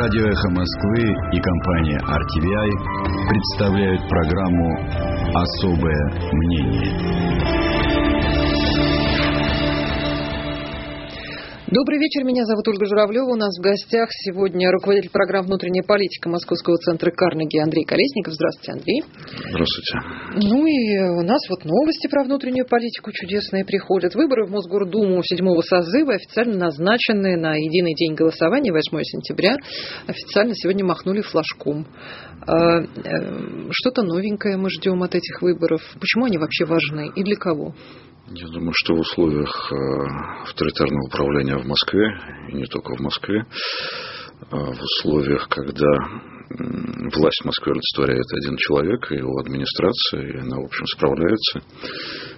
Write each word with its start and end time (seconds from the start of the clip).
Радио 0.00 0.28
«Эхо 0.28 0.48
Москвы» 0.48 1.02
и 1.30 1.40
компания 1.42 2.00
RTVI 2.00 2.70
представляют 3.28 4.00
программу 4.08 4.78
«Особое 5.34 6.04
мнение». 6.32 7.99
Добрый 11.72 12.00
вечер, 12.00 12.24
меня 12.24 12.44
зовут 12.46 12.66
Ольга 12.66 12.84
Журавлева. 12.84 13.30
У 13.30 13.36
нас 13.36 13.56
в 13.56 13.62
гостях 13.62 14.08
сегодня 14.10 14.72
руководитель 14.72 15.10
программ 15.10 15.46
«Внутренняя 15.46 15.84
политика» 15.84 16.28
Московского 16.28 16.76
центра 16.78 17.12
Карнеги 17.12 17.58
Андрей 17.58 17.84
Колесников. 17.84 18.34
Здравствуйте, 18.34 18.72
Андрей. 18.72 19.04
Здравствуйте. 19.38 20.50
Ну 20.50 20.66
и 20.66 20.98
у 20.98 21.22
нас 21.22 21.38
вот 21.48 21.64
новости 21.64 22.08
про 22.08 22.24
внутреннюю 22.24 22.66
политику 22.66 23.12
чудесные 23.12 23.64
приходят. 23.64 24.16
Выборы 24.16 24.46
в 24.46 24.50
Мосгордуму 24.50 25.22
седьмого 25.22 25.60
созыва 25.60 26.14
официально 26.14 26.56
назначены 26.56 27.36
на 27.36 27.54
единый 27.54 27.94
день 27.94 28.14
голосования, 28.14 28.72
8 28.72 29.04
сентября. 29.04 29.54
Официально 30.08 30.56
сегодня 30.56 30.84
махнули 30.84 31.20
флажком. 31.20 31.86
А, 32.48 32.80
э, 32.80 33.68
что-то 33.70 34.02
новенькое 34.02 34.56
мы 34.56 34.70
ждем 34.70 35.04
от 35.04 35.14
этих 35.14 35.40
выборов. 35.40 35.82
Почему 36.00 36.24
они 36.24 36.36
вообще 36.36 36.64
важны 36.64 37.12
и 37.14 37.22
для 37.22 37.36
кого? 37.36 37.76
Я 38.32 38.46
думаю, 38.46 38.72
что 38.76 38.94
в 38.94 39.00
условиях 39.00 39.72
э, 39.72 40.44
авторитарного 40.44 41.04
управления 41.06 41.56
в 41.56 41.66
Москве, 41.66 42.06
и 42.48 42.54
не 42.54 42.66
только 42.66 42.94
в 42.94 43.00
Москве, 43.00 43.44
а 44.52 44.56
в 44.56 44.80
условиях, 44.80 45.48
когда 45.48 45.88
власть 47.12 47.42
в 47.42 47.46
Москве 47.46 47.72
олицетворяет 47.72 48.26
один 48.32 48.56
человек 48.56 49.10
и 49.10 49.16
его 49.16 49.36
администрация, 49.40 50.22
и 50.22 50.36
она, 50.38 50.58
в 50.60 50.64
общем, 50.66 50.86
справляется. 50.86 51.60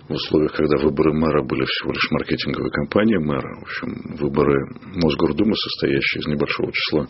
В 0.09 0.13
условиях, 0.13 0.53
когда 0.53 0.79
выборы 0.79 1.13
мэра 1.13 1.43
были 1.43 1.65
всего 1.67 1.93
лишь 1.93 2.11
маркетинговой 2.11 2.71
кампанией 2.71 3.21
мэра, 3.21 3.55
в 3.59 3.63
общем, 3.63 4.17
выборы 4.17 4.65
Мосгордумы, 4.97 5.55
состоящие 5.55 6.21
из 6.23 6.27
небольшого 6.27 6.73
числа 6.73 7.07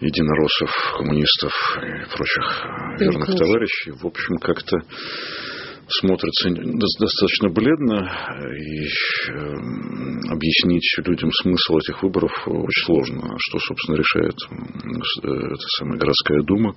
единороссов, 0.00 0.70
коммунистов 0.96 1.52
и 1.76 2.16
прочих 2.16 2.64
верных 2.98 3.36
товарищей, 3.36 3.92
в 3.92 4.06
общем, 4.06 4.36
как-то 4.38 4.78
смотрится 5.92 6.50
достаточно 6.50 7.50
бледно, 7.50 8.10
и 8.56 8.86
эм, 9.32 10.20
объяснить 10.30 10.84
людям 11.04 11.30
смысл 11.42 11.78
этих 11.78 12.02
выборов 12.02 12.32
очень 12.46 12.84
сложно. 12.84 13.34
Что, 13.38 13.58
собственно, 13.58 13.96
решает 13.96 14.34
э, 15.22 15.28
эта 15.28 15.66
самая 15.78 15.98
городская 15.98 16.42
дума. 16.42 16.74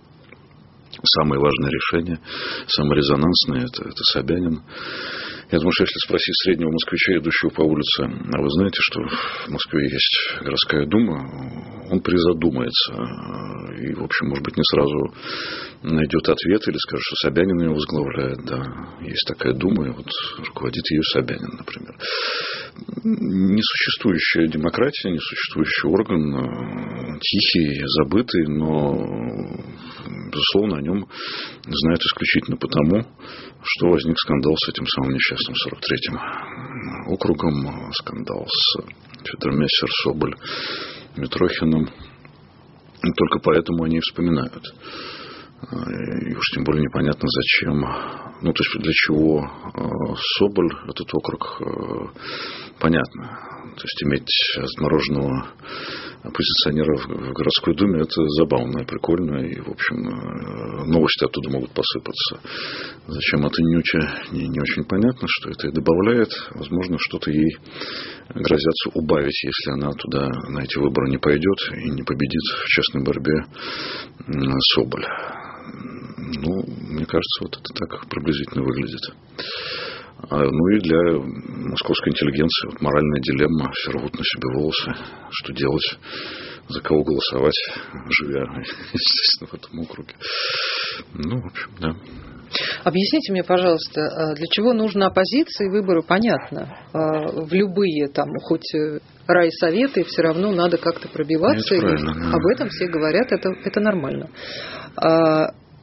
Самое 1.03 1.41
важное 1.41 1.71
решение, 1.71 2.19
самое 2.67 2.97
резонансное, 2.97 3.65
это, 3.65 3.89
это 3.89 4.03
Собянин. 4.11 4.61
Если 5.53 6.07
спросить 6.07 6.33
среднего 6.43 6.71
москвича, 6.71 7.13
идущего 7.19 7.49
по 7.51 7.61
улице, 7.61 8.01
а 8.01 8.41
вы 8.41 8.49
знаете, 8.49 8.79
что 8.81 9.01
в 9.03 9.49
Москве 9.49 9.83
есть 9.83 10.41
городская 10.41 10.87
дума, 10.87 11.29
он 11.91 11.99
призадумается. 12.01 12.93
И, 13.77 13.93
в 13.93 14.03
общем, 14.03 14.29
может 14.29 14.43
быть, 14.43 14.57
не 14.57 14.63
сразу 14.63 15.13
найдет 15.83 16.27
ответ 16.27 16.67
или 16.67 16.77
скажет, 16.77 17.03
что 17.03 17.15
Собянин 17.27 17.61
ее 17.61 17.69
возглавляет. 17.69 18.39
Да, 18.45 18.63
есть 19.01 19.27
такая 19.27 19.53
дума, 19.53 19.85
и 19.85 19.91
вот 19.91 20.07
руководит 20.39 20.89
ее 20.89 21.03
Собянин, 21.03 21.55
например. 21.55 21.93
Несуществующая 23.03 24.47
демократия, 24.47 25.11
несуществующий 25.11 25.87
орган, 25.87 27.19
тихий, 27.19 27.83
забытый, 28.01 28.47
но, 28.47 28.95
безусловно, 30.31 30.77
о 30.77 30.81
нем 30.81 31.05
знают 31.63 32.01
исключительно 32.01 32.57
потому, 32.57 33.05
что 33.61 33.89
возник 33.89 34.17
скандал 34.17 34.55
с 34.57 34.69
этим 34.69 34.85
самым 34.87 35.13
несчастным 35.13 35.42
43-м 35.51 37.13
округом, 37.13 37.91
скандал 37.93 38.47
с 38.47 38.77
Федором 39.25 39.59
Мессер, 39.59 39.89
Соболь, 40.03 40.35
Митрохиным. 41.17 41.89
И 43.03 43.11
только 43.11 43.39
поэтому 43.39 43.83
они 43.83 43.99
вспоминают. 43.99 44.63
И 45.71 46.35
уж 46.35 46.45
тем 46.53 46.63
более 46.63 46.83
непонятно 46.83 47.27
зачем. 47.27 47.79
Ну, 48.41 48.51
то 48.51 48.63
есть 48.63 48.79
для 48.79 48.91
чего 48.93 49.39
э, 49.39 50.15
Соболь, 50.37 50.69
этот 50.89 51.13
округ, 51.13 51.61
э, 51.61 52.05
понятно. 52.83 53.39
То 53.77 53.81
есть 53.81 54.03
иметь 54.03 54.29
отмороженного 54.57 55.47
оппозиционера 56.21 56.95
в 56.97 57.33
городской 57.33 57.75
думе, 57.75 58.01
это 58.01 58.21
забавно, 58.37 58.85
прикольно, 58.85 59.39
и, 59.39 59.59
в 59.59 59.69
общем, 59.69 59.97
э, 59.97 60.85
новости 60.85 61.25
оттуда 61.25 61.49
могут 61.49 61.71
посыпаться. 61.71 62.39
Зачем 63.07 63.39
не 63.39 63.77
очень, 63.77 63.99
не, 64.31 64.47
не 64.47 64.59
очень 64.59 64.83
понятно, 64.83 65.27
что 65.27 65.49
это 65.49 65.67
и 65.69 65.71
добавляет. 65.71 66.29
Возможно, 66.51 66.97
что-то 66.99 67.31
ей 67.31 67.57
грозятся 68.29 68.89
убавить, 68.93 69.43
если 69.43 69.71
она 69.71 69.91
туда 69.93 70.29
на 70.49 70.59
эти 70.59 70.77
выборы 70.77 71.09
не 71.09 71.17
пойдет 71.17 71.57
и 71.71 71.89
не 71.89 72.03
победит 72.03 72.43
в 72.63 72.67
честной 72.67 73.03
борьбе 73.03 73.45
Соболь. 74.75 75.05
Ну, 76.35 76.63
мне 76.89 77.05
кажется, 77.05 77.41
вот 77.41 77.57
это 77.57 77.87
так 77.87 78.07
приблизительно 78.09 78.63
выглядит. 78.63 79.01
А, 80.29 80.37
ну 80.37 80.67
и 80.69 80.79
для 80.79 81.19
московской 81.69 82.11
интеллигенции 82.11 82.67
вот 82.67 82.81
моральная 82.81 83.19
дилемма, 83.21 83.71
все 83.73 83.91
рвут 83.91 84.13
на 84.13 84.23
себе 84.23 84.55
волосы, 84.55 84.93
что 85.31 85.53
делать, 85.53 85.99
за 86.69 86.81
кого 86.81 87.03
голосовать, 87.03 87.59
живя, 88.09 88.43
естественно, 88.93 89.49
в 89.49 89.53
этом 89.53 89.79
округе. 89.79 90.13
Ну, 91.13 91.41
в 91.41 91.45
общем, 91.47 91.71
да. 91.79 91.95
Объясните 92.83 93.31
мне, 93.31 93.43
пожалуйста, 93.43 94.01
а 94.01 94.35
для 94.35 94.45
чего 94.51 94.73
нужна 94.73 95.07
оппозиция 95.07 95.67
и 95.67 95.71
выборы, 95.71 96.03
понятно. 96.03 96.77
А 96.93 97.41
в 97.41 97.51
любые 97.51 98.07
там, 98.09 98.27
хоть 98.43 98.75
э, 98.75 98.99
райсоветы, 99.25 100.03
все 100.03 100.21
равно 100.21 100.51
надо 100.51 100.77
как-то 100.77 101.07
пробиваться. 101.09 101.75
Да. 101.81 102.35
Об 102.35 102.45
этом 102.53 102.69
все 102.69 102.85
говорят, 102.85 103.31
это, 103.31 103.49
это 103.65 103.79
нормально 103.79 104.29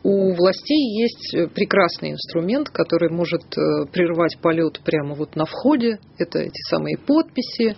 у 0.03 0.33
властей 0.33 1.03
есть 1.03 1.35
э, 1.35 1.47
прекрасный 1.49 2.13
инструмент, 2.13 2.71
который 2.71 3.11
может 3.11 3.43
э, 3.43 3.87
прервать 3.93 4.39
полет 4.41 4.81
прямо 4.85 5.15
вот 5.15 5.37
на 5.37 5.45
входе. 5.45 5.99
Это 6.19 6.39
эти 6.39 6.61
самые 6.69 6.97
подписи 6.97 7.77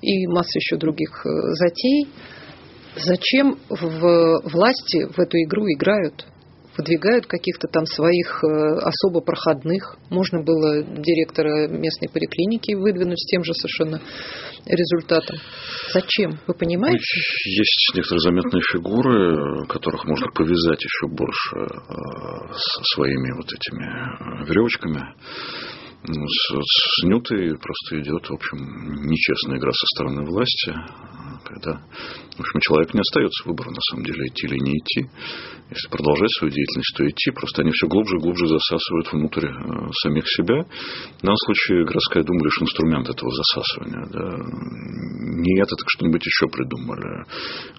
и 0.00 0.26
масса 0.28 0.58
еще 0.58 0.76
других 0.76 1.26
э, 1.26 1.28
затей. 1.54 2.08
Зачем 2.94 3.58
в 3.68 4.40
власти 4.44 5.06
в 5.12 5.18
эту 5.18 5.38
игру 5.38 5.66
играют? 5.66 6.26
Выдвигают 6.76 7.26
каких-то 7.26 7.68
там 7.68 7.86
своих 7.86 8.42
особо 8.42 9.20
проходных. 9.20 9.96
Можно 10.10 10.42
было 10.42 10.82
директора 10.82 11.68
местной 11.68 12.08
поликлиники 12.08 12.74
выдвинуть 12.74 13.18
с 13.18 13.26
тем 13.30 13.44
же 13.44 13.52
совершенно 13.54 14.00
результатом. 14.66 15.36
Зачем? 15.92 16.38
Вы 16.46 16.54
понимаете? 16.54 16.98
Есть 17.44 17.92
некоторые 17.94 18.20
заметные 18.20 18.62
фигуры, 18.72 19.66
которых 19.68 20.04
можно 20.04 20.26
повязать 20.32 20.82
еще 20.82 21.08
больше 21.08 21.56
э, 21.56 22.54
своими 22.94 23.32
вот 23.36 23.46
этими 23.52 23.84
э, 23.84 24.46
веревочками. 24.46 25.14
С, 26.06 27.04
Нютой 27.04 27.58
просто 27.58 28.00
идет, 28.00 28.26
в 28.28 28.34
общем, 28.34 28.58
нечестная 29.06 29.58
игра 29.58 29.72
со 29.72 29.86
стороны 29.94 30.24
власти, 30.24 30.74
когда, 31.44 31.82
в 32.36 32.40
общем, 32.40 32.60
человек 32.60 32.94
не 32.94 33.00
остается 33.00 33.48
выбора, 33.48 33.70
на 33.70 33.80
самом 33.90 34.04
деле, 34.04 34.26
идти 34.26 34.46
или 34.46 34.58
не 34.58 34.78
идти. 34.78 35.08
Если 35.70 35.88
продолжать 35.88 36.30
свою 36.38 36.52
деятельность, 36.52 36.94
то 36.96 37.08
идти. 37.08 37.30
Просто 37.32 37.62
они 37.62 37.72
все 37.72 37.88
глубже 37.88 38.16
и 38.16 38.20
глубже 38.20 38.46
засасывают 38.46 39.12
внутрь 39.12 39.46
э, 39.46 39.90
самих 40.02 40.24
себя. 40.28 40.62
В 40.62 41.22
данном 41.22 41.42
случае 41.44 41.84
городская 41.84 42.22
дума 42.22 42.44
лишь 42.44 42.62
инструмент 42.62 43.08
этого 43.08 43.30
засасывания. 43.34 44.06
Да. 44.14 44.22
Не 45.42 45.58
это, 45.58 45.74
так 45.74 45.88
что-нибудь 45.88 46.24
еще 46.24 46.46
придумали. 46.46 47.26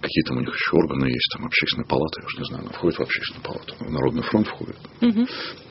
Какие 0.01 0.23
там 0.27 0.38
у 0.38 0.41
них 0.41 0.53
еще 0.53 0.75
органы 0.75 1.07
есть, 1.07 1.31
там 1.31 1.45
общественная 1.45 1.88
палата, 1.88 2.19
я 2.21 2.25
уж 2.25 2.38
не 2.38 2.45
знаю, 2.45 2.63
она 2.63 2.71
входит 2.71 2.99
в 2.99 3.03
общественную 3.03 3.44
палату, 3.44 3.75
в 3.79 3.91
Народный 3.91 4.23
фронт 4.23 4.47
входит. 4.47 4.77
Угу. 5.01 5.21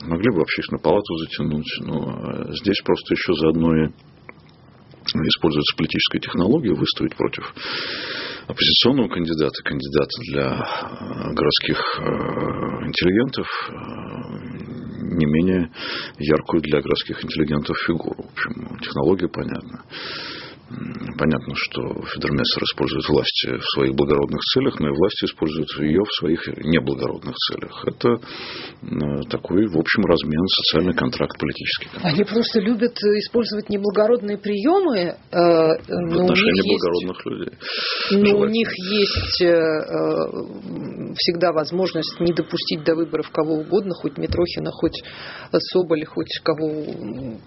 Могли 0.09 0.29
бы 0.33 0.41
общественную 0.41 0.81
палату 0.81 1.15
затянуть, 1.17 1.71
но 1.81 1.95
э, 2.01 2.46
здесь 2.47 2.81
просто 2.83 3.13
еще 3.13 3.33
заодно 3.33 3.75
и 3.75 3.89
используется 5.05 5.75
политическая 5.77 6.19
технология 6.19 6.73
выставить 6.73 7.15
против 7.15 7.53
оппозиционного 8.47 9.09
кандидата, 9.09 9.63
кандидата 9.63 10.21
для 10.31 10.45
э, 10.45 11.33
городских 11.33 11.79
э, 11.99 12.87
интеллигентов, 12.87 13.47
э, 13.69 13.73
не 15.15 15.25
менее 15.25 15.71
яркую 16.17 16.61
для 16.61 16.81
городских 16.81 17.23
интеллигентов 17.23 17.77
фигуру. 17.85 18.23
В 18.23 18.31
общем, 18.31 18.79
технология 18.79 19.27
понятна. 19.27 19.83
Понятно, 21.17 21.55
что 21.55 21.81
Федермессер 22.13 22.63
использует 22.63 23.09
власть 23.09 23.47
в 23.47 23.73
своих 23.73 23.95
благородных 23.95 24.39
целях, 24.53 24.79
но 24.79 24.89
и 24.89 24.91
власть 24.91 25.23
использует 25.23 25.67
ее 25.79 26.03
в 26.03 26.13
своих 26.13 26.47
неблагородных 26.63 27.35
целях. 27.35 27.85
Это 27.87 28.09
э, 28.13 29.23
такой, 29.29 29.65
в 29.67 29.77
общем, 29.77 30.05
размен, 30.05 30.45
социальный 30.47 30.93
контракт, 30.93 31.39
политический 31.39 31.89
контракт. 31.89 32.13
Они 32.13 32.23
просто 32.23 32.59
любят 32.59 32.95
использовать 33.01 33.69
неблагородные 33.69 34.37
приемы. 34.37 35.17
Э, 35.31 35.37
в 35.37 36.21
отношении 36.21 36.61
благородных 36.69 37.25
есть, 37.25 38.11
людей. 38.11 38.31
Но 38.31 38.37
у 38.37 38.45
них 38.45 38.69
есть 38.91 39.41
э, 39.41 39.55
всегда 41.15 41.51
возможность 41.51 42.19
не 42.19 42.33
допустить 42.33 42.83
до 42.83 42.95
выборов 42.95 43.31
кого 43.31 43.55
угодно, 43.55 43.95
хоть 43.95 44.17
Митрохина, 44.17 44.69
хоть 44.71 45.01
Соболя, 45.71 46.05
хоть 46.05 46.39
кого, 46.43 46.85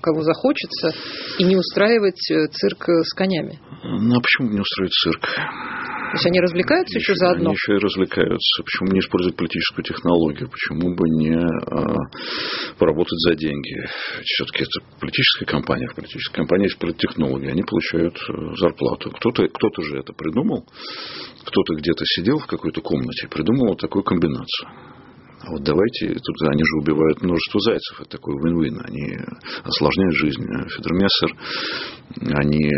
кого 0.00 0.22
захочется, 0.22 0.92
и 1.38 1.44
не 1.44 1.56
устраивать 1.56 2.18
цирк 2.18 2.88
с 2.88 3.14
конями. 3.14 3.59
Ну 3.82 4.16
а 4.16 4.20
почему 4.20 4.50
не 4.50 4.60
устроить 4.60 4.92
цирк? 4.92 5.20
То 5.20 6.16
есть 6.16 6.26
они 6.26 6.40
развлекаются 6.40 6.98
еще, 6.98 7.12
еще 7.12 7.18
заодно? 7.20 7.50
Они 7.50 7.54
еще 7.54 7.74
и 7.74 7.78
развлекаются. 7.78 8.62
Почему 8.64 8.90
не 8.90 8.98
использовать 8.98 9.36
политическую 9.36 9.84
технологию? 9.84 10.50
Почему 10.50 10.94
бы 10.96 11.08
не 11.08 11.36
а, 11.38 12.74
поработать 12.78 13.18
за 13.20 13.36
деньги? 13.36 13.86
Все-таки 14.24 14.64
это 14.64 14.98
политическая 14.98 15.46
компания. 15.46 15.86
В 15.86 15.94
политической 15.94 16.34
компании 16.34 16.64
есть 16.64 16.78
политтехнологи. 16.80 17.46
Они 17.46 17.62
получают 17.62 18.16
э, 18.16 18.56
зарплату. 18.58 19.12
Кто-то 19.12 19.46
кто 19.46 19.82
же 19.82 19.98
это 19.98 20.12
придумал. 20.12 20.66
Кто-то 21.44 21.74
где-то 21.74 22.04
сидел 22.04 22.38
в 22.38 22.46
какой-то 22.46 22.80
комнате 22.80 23.26
и 23.26 23.30
придумал 23.30 23.68
вот 23.68 23.80
такую 23.80 24.02
комбинацию. 24.02 24.68
А 25.42 25.52
вот 25.52 25.62
давайте, 25.62 26.08
тут 26.08 26.48
они 26.52 26.62
же 26.62 26.76
убивают 26.82 27.22
множество 27.22 27.60
зайцев, 27.60 28.00
это 28.00 28.10
такой 28.10 28.34
вин-вин, 28.44 28.78
они 28.84 29.16
осложняют 29.64 30.14
жизнь. 30.14 30.44
Федермессер, 30.68 31.34
они 32.36 32.68
э, 32.68 32.74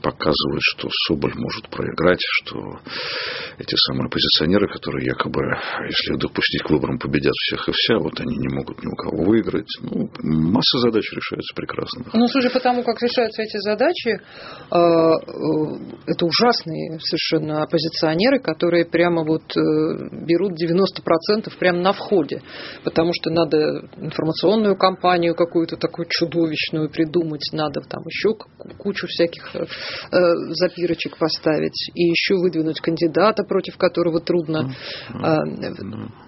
показывают, 0.00 0.62
что 0.62 0.88
Соболь 1.06 1.34
может 1.36 1.68
проиграть, 1.68 2.20
что 2.40 2.78
эти 3.58 3.74
самые 3.88 4.06
оппозиционеры, 4.06 4.68
которые 4.68 5.06
якобы, 5.06 5.42
если 5.84 6.16
допустить 6.16 6.62
к 6.62 6.70
выборам, 6.70 6.98
победят 6.98 7.34
всех 7.34 7.68
и 7.68 7.72
вся, 7.72 7.98
вот 7.98 8.18
они 8.20 8.36
не 8.36 8.48
могут 8.48 8.82
ни 8.82 8.86
у 8.86 8.96
кого 8.96 9.24
выиграть. 9.24 9.68
Ну, 9.82 10.08
масса 10.22 10.78
задач 10.78 11.04
решается 11.12 11.54
прекрасно. 11.54 12.04
Ну, 12.14 12.26
судя 12.28 12.50
по 12.50 12.60
тому, 12.60 12.84
как 12.84 13.02
решаются 13.02 13.42
эти 13.42 13.58
задачи, 13.58 14.10
э, 14.10 14.18
э, 14.70 15.16
это 16.06 16.24
ужасные 16.24 16.98
совершенно 17.00 17.62
оппозиционеры, 17.64 18.38
которые 18.40 18.86
прямо 18.86 19.24
вот 19.24 19.42
берут 19.56 20.54
90 20.54 20.85
90% 20.86 21.58
прямо 21.58 21.80
на 21.80 21.92
входе, 21.92 22.42
потому 22.84 23.12
что 23.12 23.30
надо 23.30 23.88
информационную 23.96 24.76
кампанию 24.76 25.34
какую-то 25.34 25.76
такую 25.76 26.06
чудовищную 26.08 26.90
придумать, 26.90 27.48
надо 27.52 27.80
там 27.80 28.02
еще 28.06 28.36
кучу 28.78 29.06
всяких 29.06 29.54
э, 29.54 29.64
э, 30.12 30.32
запирочек 30.50 31.16
поставить, 31.18 31.90
и 31.94 32.04
еще 32.04 32.34
выдвинуть 32.34 32.80
кандидата, 32.80 33.42
против 33.44 33.76
которого 33.76 34.20
трудно. 34.20 34.74
А, 35.12 35.38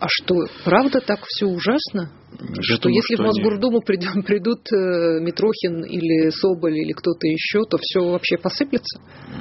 а 0.01 0.07
что, 0.09 0.35
правда 0.65 1.01
так 1.01 1.21
все 1.25 1.47
ужасно? 1.47 2.11
Я 2.31 2.77
что 2.77 2.83
думаю, 2.83 2.97
если 2.97 3.15
что 3.15 3.23
в 3.23 3.27
Мосгордуму 3.27 3.83
они... 3.89 4.23
придут 4.23 4.61
э, 4.71 5.21
Митрохин 5.21 5.83
или 5.85 6.29
Соболь 6.31 6.77
или 6.77 6.93
кто-то 6.93 7.27
еще, 7.27 7.65
то 7.65 7.79
все 7.81 8.01
вообще 8.01 8.37
посыплется? 8.37 9.01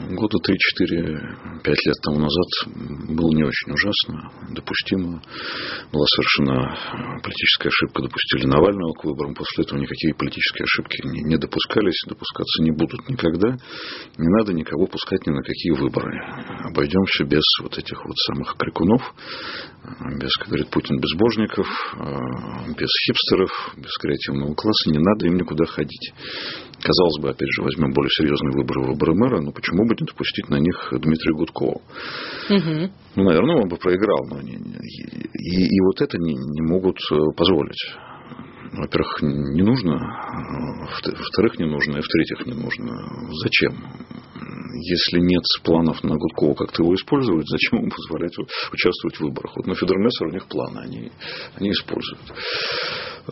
Года 0.09 0.37
3-4-5 0.39 1.67
лет 1.67 1.95
тому 2.01 2.19
назад 2.19 2.47
было 3.09 3.29
не 3.35 3.43
очень 3.43 3.71
ужасно, 3.73 4.31
допустимо. 4.55 5.21
Была 5.91 6.05
совершена 6.15 7.19
политическая 7.21 7.69
ошибка, 7.69 8.03
допустили 8.03 8.47
Навального 8.47 8.93
к 8.93 9.03
выборам. 9.03 9.35
После 9.35 9.65
этого 9.65 9.79
никакие 9.79 10.15
политические 10.15 10.63
ошибки 10.63 11.05
не, 11.07 11.21
не 11.23 11.37
допускались, 11.37 12.01
допускаться 12.07 12.63
не 12.63 12.71
будут 12.71 13.07
никогда. 13.09 13.57
Не 14.17 14.29
надо 14.39 14.53
никого 14.53 14.87
пускать 14.87 15.27
ни 15.27 15.31
на 15.31 15.43
какие 15.43 15.73
выборы. 15.73 16.15
Обойдемся 16.63 17.25
без 17.25 17.43
вот 17.61 17.77
этих 17.77 18.03
вот 18.05 18.15
самых 18.31 18.55
крикунов, 18.55 19.01
без, 20.19 20.33
как 20.37 20.47
говорит 20.47 20.69
Путин, 20.69 20.99
безбожников, 20.99 21.67
э, 21.95 22.73
без 22.87 23.05
хипстеров, 23.05 23.51
без 23.77 23.93
креативного 23.97 24.53
класса, 24.55 24.89
не 24.89 24.99
надо 24.99 25.27
им 25.27 25.35
никуда 25.35 25.65
ходить. 25.65 26.13
Казалось 26.79 27.19
бы, 27.21 27.29
опять 27.29 27.49
же, 27.51 27.63
возьмем 27.63 27.91
более 27.91 28.09
серьезные 28.11 28.53
выборы, 28.53 28.85
выборы 28.85 29.13
мэра, 29.13 29.41
но 29.41 29.51
почему 29.51 29.85
бы 29.85 29.95
не 29.99 30.05
допустить 30.05 30.49
на 30.49 30.59
них 30.59 30.89
Дмитрия 30.91 31.33
Гудкова? 31.33 31.81
Угу. 32.49 32.91
Ну, 33.15 33.23
наверное, 33.23 33.61
он 33.61 33.67
бы 33.67 33.77
проиграл, 33.77 34.25
но 34.29 34.37
они, 34.37 34.53
и, 34.53 35.65
и 35.65 35.81
вот 35.81 36.01
это 36.01 36.17
не, 36.17 36.33
не 36.33 36.61
могут 36.61 36.97
э, 37.11 37.15
позволить 37.35 37.81
во-первых, 38.73 39.21
не 39.21 39.63
нужно, 39.63 39.97
во-вторых, 41.03 41.59
не 41.59 41.65
нужно, 41.65 41.97
и 41.97 42.01
в-третьих, 42.01 42.45
не 42.45 42.53
нужно. 42.53 42.93
Зачем? 43.43 43.75
Если 44.79 45.19
нет 45.19 45.43
планов 45.63 46.03
на 46.03 46.15
Гудкова 46.15 46.53
как-то 46.53 46.83
его 46.83 46.93
использовать, 46.93 47.47
зачем 47.47 47.79
ему 47.79 47.89
позволять 47.89 48.37
участвовать 48.37 49.15
в 49.17 49.21
выборах? 49.21 49.55
Вот 49.55 49.65
на 49.65 49.73
Федермессер 49.73 50.27
у 50.27 50.31
них 50.31 50.45
планы, 50.47 50.79
они, 50.81 51.11
они 51.55 51.71
используют. 51.71 52.21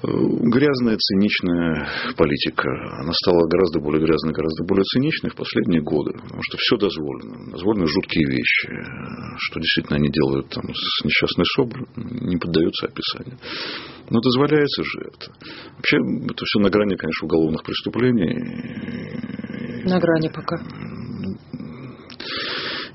Грязная, 0.01 0.97
циничная 0.97 1.87
политика. 2.17 2.67
Она 2.99 3.13
стала 3.13 3.47
гораздо 3.47 3.79
более 3.79 4.03
грязной, 4.03 4.33
гораздо 4.33 4.65
более 4.65 4.83
циничной 4.83 5.29
в 5.29 5.35
последние 5.35 5.81
годы. 5.81 6.13
Потому 6.13 6.41
что 6.41 6.57
все 6.57 6.77
дозволено. 6.77 7.51
Дозволены 7.51 7.87
жуткие 7.87 8.25
вещи. 8.27 8.69
Что 9.37 9.59
действительно 9.59 9.97
они 9.97 10.09
делают 10.09 10.49
там, 10.49 10.65
с 10.73 11.05
несчастной 11.05 11.45
Соболь, 11.45 11.85
не 11.95 12.37
поддается 12.37 12.87
описанию. 12.87 13.37
Но 14.09 14.19
дозволяется 14.19 14.83
же 14.83 14.99
это. 14.99 15.24
Вообще, 15.77 15.97
это 16.25 16.45
все 16.45 16.59
на 16.59 16.69
грани, 16.69 16.95
конечно, 16.95 17.25
уголовных 17.25 17.63
преступлений. 17.63 19.83
На 19.85 19.99
грани 19.99 20.29
пока. 20.29 20.57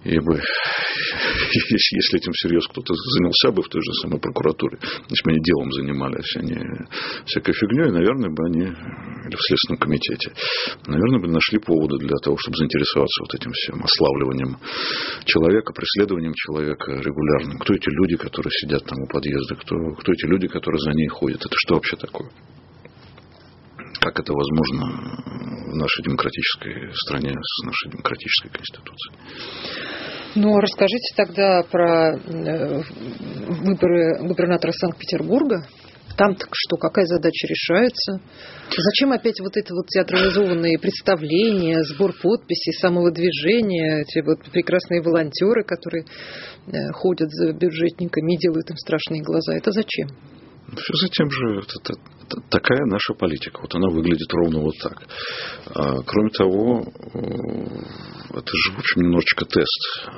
И 0.05 0.19
бы 0.19 0.33
если 1.53 2.19
этим 2.19 2.33
всерьез 2.33 2.67
кто-то 2.69 2.95
занялся 2.95 3.51
бы 3.53 3.63
в 3.63 3.69
той 3.69 3.83
же 3.83 3.93
самой 4.01 4.21
прокуратуре, 4.21 4.79
если 4.81 5.25
бы 5.25 5.31
они 5.33 5.41
делом 5.43 5.73
занимались, 5.73 6.37
а 6.37 6.41
не 6.41 6.57
всякой 7.27 7.53
фигней, 7.53 7.91
наверное, 7.91 8.31
бы 8.31 8.45
они, 8.47 8.65
или 8.65 9.37
в 9.37 9.43
Следственном 9.43 9.79
комитете, 9.79 10.33
наверное, 10.87 11.21
бы 11.21 11.29
нашли 11.29 11.59
поводы 11.59 11.99
для 11.99 12.17
того, 12.23 12.37
чтобы 12.39 12.57
заинтересоваться 12.57 13.23
вот 13.23 13.35
этим 13.35 13.53
всем 13.53 13.83
ославливанием 13.83 14.57
человека, 15.25 15.73
преследованием 15.73 16.33
человека 16.35 16.93
регулярным. 16.93 17.59
Кто 17.59 17.75
эти 17.75 17.89
люди, 17.91 18.17
которые 18.17 18.51
сидят 18.63 18.85
там 18.85 18.99
у 19.03 19.07
подъезда, 19.07 19.57
кто, 19.57 19.77
кто 20.01 20.13
эти 20.13 20.27
люди, 20.27 20.49
которые 20.49 20.81
за 20.81 20.93
ней 20.93 21.09
ходят? 21.09 21.45
Это 21.45 21.55
что 21.57 21.75
вообще 21.75 21.97
такое? 21.97 22.31
Как 24.01 24.19
это 24.19 24.33
возможно 24.33 24.87
в 25.73 25.77
нашей 25.77 26.03
демократической 26.05 26.91
стране 26.95 27.33
с 27.33 27.65
нашей 27.65 27.91
демократической 27.91 28.49
конституцией? 28.49 29.15
Ну, 30.37 30.59
расскажите 30.59 31.15
тогда 31.17 31.63
про 31.65 32.17
э, 32.17 32.83
выборы 33.63 34.19
губернатора 34.27 34.73
Санкт-Петербурга. 34.73 35.67
Там 36.17 36.35
так 36.35 36.49
что, 36.53 36.77
какая 36.77 37.05
задача 37.07 37.47
решается? 37.47 38.21
Зачем 38.71 39.13
опять 39.13 39.41
вот 39.41 39.57
эти 39.57 39.73
вот 39.73 39.87
театрализованные 39.89 40.79
представления, 40.79 41.83
сбор 41.83 42.13
подписей, 42.13 42.73
самого 42.75 43.11
движения, 43.11 44.03
эти 44.03 44.25
вот 44.25 44.45
прекрасные 44.51 45.03
волонтеры, 45.03 45.65
которые 45.65 46.05
э, 46.05 46.93
ходят 46.93 47.31
за 47.31 47.53
бюджетниками 47.53 48.35
и 48.35 48.39
делают 48.39 48.71
им 48.71 48.77
страшные 48.77 49.23
глаза? 49.23 49.55
Это 49.55 49.73
зачем? 49.73 50.09
Все 50.77 50.95
затем 50.95 51.31
же, 51.31 51.61
это, 51.61 51.75
это, 51.83 52.41
такая 52.49 52.85
наша 52.87 53.15
политика. 53.15 53.61
Вот 53.61 53.75
она 53.75 53.89
выглядит 53.89 54.33
ровно 54.33 54.61
вот 54.61 54.75
так. 54.83 55.03
А, 55.67 56.03
кроме 56.07 56.31
того, 56.31 56.85
это 58.31 58.53
же, 58.57 58.73
в 58.73 58.79
общем, 58.79 59.03
немножечко 59.03 59.45
тест. 59.47 60.09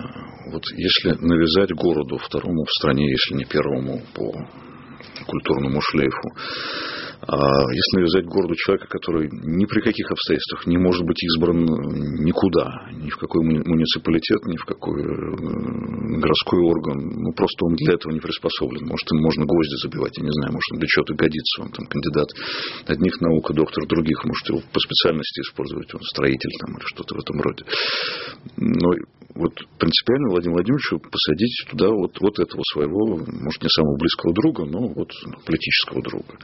Вот 0.53 0.63
если 0.77 1.11
навязать 1.25 1.73
городу, 1.73 2.19
второму 2.19 2.65
в 2.65 2.71
стране, 2.73 3.11
если 3.11 3.35
не 3.35 3.45
первому 3.45 4.03
по 4.15 4.33
культурному 5.27 5.81
шлейфу, 5.81 6.29
если 7.23 7.99
навязать 7.99 8.27
городу 8.27 8.55
человека, 8.57 8.89
который 8.89 9.31
ни 9.31 9.65
при 9.67 9.81
каких 9.81 10.11
обстоятельствах 10.11 10.67
не 10.67 10.77
может 10.77 11.07
быть 11.07 11.23
избран 11.23 11.63
никуда, 12.19 12.91
ни 12.91 13.11
в 13.11 13.17
какой 13.17 13.45
муниципалитет, 13.45 14.45
ни 14.47 14.57
в 14.57 14.65
какой 14.65 15.03
э, 15.03 16.19
городской 16.19 16.59
орган, 16.59 16.99
ну 16.99 17.33
просто 17.33 17.65
он 17.67 17.75
для 17.77 17.95
этого 17.95 18.13
не 18.13 18.19
приспособлен. 18.19 18.87
Может, 18.87 19.07
им 19.13 19.23
можно 19.23 19.47
гвозди 19.47 19.77
забивать, 19.87 20.19
я 20.19 20.25
не 20.25 20.33
знаю, 20.33 20.53
может, 20.53 20.73
он 20.73 20.79
для 20.81 20.89
чего-то 20.89 21.15
годится, 21.15 21.63
он 21.63 21.71
там 21.71 21.87
кандидат 21.87 22.29
одних 22.87 23.21
наук, 23.21 23.51
а 23.51 23.55
доктор 23.55 23.87
других, 23.87 24.25
может, 24.25 24.49
его 24.49 24.61
по 24.73 24.81
специальности 24.81 25.41
использовать, 25.47 25.95
он 25.95 26.03
строитель 26.03 26.51
там 26.59 26.75
или 26.75 26.87
что-то 26.87 27.15
в 27.15 27.21
этом 27.21 27.41
роде. 27.41 27.65
Но 28.57 28.91
вот 29.35 29.53
принципиально 29.79 30.31
Владимиру 30.31 30.57
Владимировичу 30.57 30.99
посадить 31.01 31.65
туда 31.71 31.89
вот, 31.89 32.19
вот 32.21 32.39
этого 32.39 32.63
своего, 32.73 33.17
может, 33.17 33.63
не 33.63 33.69
самого 33.69 33.97
близкого 33.97 34.35
друга, 34.35 34.65
но 34.65 34.89
вот 34.89 35.11
политического 35.47 36.03
друга. 36.03 36.39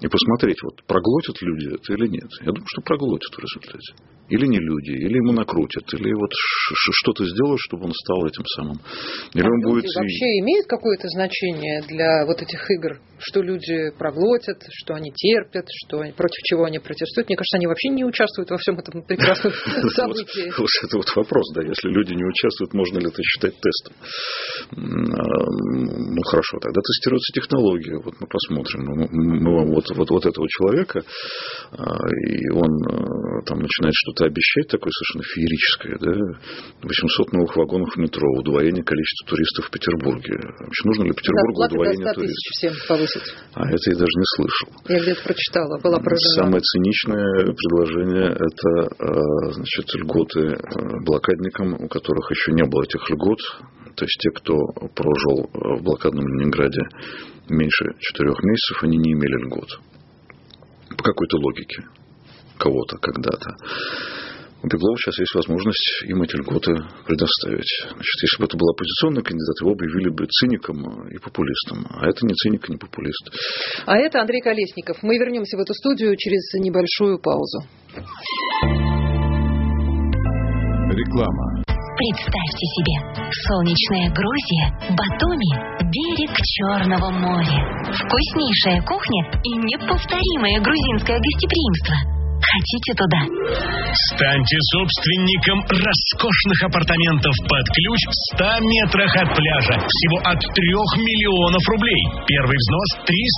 И 0.00 0.08
посмотреть, 0.08 0.62
вот 0.62 0.84
проглотят 0.86 1.40
люди 1.42 1.74
это 1.74 1.92
или 1.94 2.08
нет. 2.08 2.28
Я 2.40 2.52
думаю, 2.52 2.66
что 2.66 2.82
проглотят 2.82 3.32
в 3.32 3.38
результате. 3.38 3.94
Или 4.28 4.46
не 4.46 4.58
люди, 4.58 4.90
или 4.90 5.16
ему 5.16 5.32
накрутят, 5.32 5.84
или 5.92 6.12
вот 6.14 6.30
что-то 6.32 7.26
сделают, 7.26 7.60
чтобы 7.60 7.84
он 7.84 7.92
стал 7.92 8.24
этим 8.26 8.44
самым. 8.56 8.80
Или 9.34 9.44
а 9.44 9.50
он 9.50 9.60
будет... 9.60 9.84
вообще 9.84 10.40
имеет 10.40 10.66
какое-то 10.66 11.08
значение 11.08 11.82
для 11.82 12.24
вот 12.26 12.40
этих 12.40 12.60
игр? 12.70 13.00
Что 13.18 13.42
люди 13.42 13.90
проглотят, 13.98 14.62
что 14.72 14.94
они 14.94 15.12
терпят, 15.12 15.66
что 15.86 16.00
они, 16.00 16.12
против 16.12 16.40
чего 16.44 16.64
они 16.64 16.78
протестуют? 16.78 17.28
Мне 17.28 17.36
кажется, 17.36 17.56
они 17.58 17.66
вообще 17.66 17.88
не 17.90 18.04
участвуют 18.04 18.50
во 18.50 18.58
всем 18.58 18.78
этом 18.78 19.02
прекрасном 19.02 19.52
событии. 19.94 20.50
Вот 20.56 20.68
это 20.82 20.96
вот 20.96 21.16
вопрос, 21.16 21.44
да, 21.54 21.62
если 21.62 21.88
люди 21.88 22.14
не 22.14 22.24
участвуют, 22.24 22.72
можно 22.72 22.98
ли 22.98 23.08
это 23.08 23.22
считать 23.22 23.54
тестом? 23.60 23.94
А, 24.72 24.76
ну 24.76 26.22
хорошо, 26.22 26.58
тогда 26.60 26.80
тестируется 26.80 27.32
технология. 27.32 28.00
Вот 28.02 28.14
мы 28.20 28.26
посмотрим. 28.26 28.84
Мы 29.10 29.66
вот, 29.74 29.84
вот, 29.94 30.10
вот 30.10 30.26
этого 30.26 30.48
человека, 30.48 31.02
а, 31.72 31.84
и 32.28 32.48
он 32.50 32.70
а, 32.88 33.42
там 33.44 33.60
начинает 33.60 33.94
что 33.94 34.14
что-то 34.14 34.26
обещать 34.26 34.68
такое 34.68 34.90
совершенно 34.90 35.24
феерическое, 35.34 35.96
да, 35.98 36.14
800 36.82 37.32
новых 37.32 37.56
вагонов 37.56 37.94
в 37.94 37.98
метро, 37.98 38.28
удвоение 38.38 38.84
количества 38.84 39.28
туристов 39.28 39.66
в 39.66 39.70
Петербурге. 39.70 40.38
Вообще 40.60 40.82
нужно 40.84 41.04
ли 41.04 41.12
Петербургу 41.12 41.64
удвоение 41.64 42.14
туристов? 42.14 42.86
Всем 43.20 43.34
повысить. 43.34 43.44
10. 43.54 43.54
А 43.54 43.68
это 43.68 43.90
я 43.90 43.96
даже 43.96 44.14
не 44.16 44.28
слышал. 44.36 44.68
Я 44.88 45.00
где-то 45.00 45.22
прочитала, 45.22 45.78
была 45.78 45.98
поражена. 45.98 46.34
Самое 46.34 46.60
циничное 46.60 47.54
предложение– 47.54 48.30
это 48.34 48.70
э, 48.98 49.52
значит, 49.52 49.94
льготы 49.94 50.40
э, 50.40 50.56
блокадникам, 51.04 51.74
у 51.74 51.88
которых 51.88 52.30
еще 52.30 52.52
не 52.52 52.64
было 52.64 52.82
этих 52.82 53.08
льгот. 53.10 53.38
То 53.94 54.04
есть 54.04 54.18
те, 54.18 54.30
кто 54.30 54.56
прожил 54.94 55.48
в 55.52 55.82
блокадном 55.82 56.26
Ленинграде 56.26 56.82
меньше 57.48 57.84
четырех 58.00 58.42
месяцев, 58.42 58.82
они 58.82 58.98
не 58.98 59.12
имели 59.12 59.46
льгот. 59.46 59.68
По 60.96 61.04
какой-то 61.04 61.36
логике 61.38 61.84
кого-то 62.58 62.98
когда-то. 62.98 63.56
У 64.64 64.66
Беглова 64.66 64.96
сейчас 64.96 65.18
есть 65.20 65.34
возможность 65.34 66.08
им 66.08 66.22
эти 66.22 66.36
льготы 66.40 66.72
предоставить. 67.04 67.68
Значит, 67.84 68.16
если 68.24 68.40
бы 68.40 68.48
это 68.48 68.56
был 68.56 68.72
оппозиционный 68.72 69.20
кандидат, 69.20 69.60
его 69.60 69.76
объявили 69.76 70.08
бы 70.08 70.24
циником 70.24 70.80
и 71.12 71.20
популистом. 71.20 71.84
А 71.92 72.08
это 72.08 72.24
не 72.24 72.32
циник 72.32 72.64
и 72.64 72.72
не 72.72 72.78
популист. 72.78 73.28
А 73.84 73.98
это 73.98 74.22
Андрей 74.22 74.40
Колесников. 74.40 75.02
Мы 75.02 75.18
вернемся 75.20 75.58
в 75.58 75.60
эту 75.60 75.74
студию 75.74 76.16
через 76.16 76.40
небольшую 76.64 77.20
паузу. 77.20 77.60
Реклама. 80.96 81.60
Представьте 82.00 82.64
себе, 82.64 82.96
солнечная 83.44 84.08
Грузия, 84.16 84.64
Батуми, 84.96 85.52
берег 85.92 86.32
Черного 86.40 87.12
моря. 87.12 87.84
Вкуснейшая 87.92 88.80
кухня 88.80 89.28
и 89.44 89.60
неповторимое 89.60 90.56
грузинское 90.64 91.20
гостеприимство– 91.20 92.14
Хотите 92.54 92.94
туда? 92.94 93.20
Станьте 94.14 94.58
собственником 94.70 95.58
роскошных 95.66 96.58
апартаментов 96.62 97.34
под 97.50 97.66
ключ 97.74 98.00
в 98.06 98.14
100 98.38 98.62
метрах 98.62 99.10
от 99.10 99.28
пляжа. 99.34 99.76
Всего 99.82 100.18
от 100.22 100.38
3 100.38 101.02
миллионов 101.02 101.62
рублей. 101.66 102.02
Первый 102.30 102.54
взнос 102.54 102.88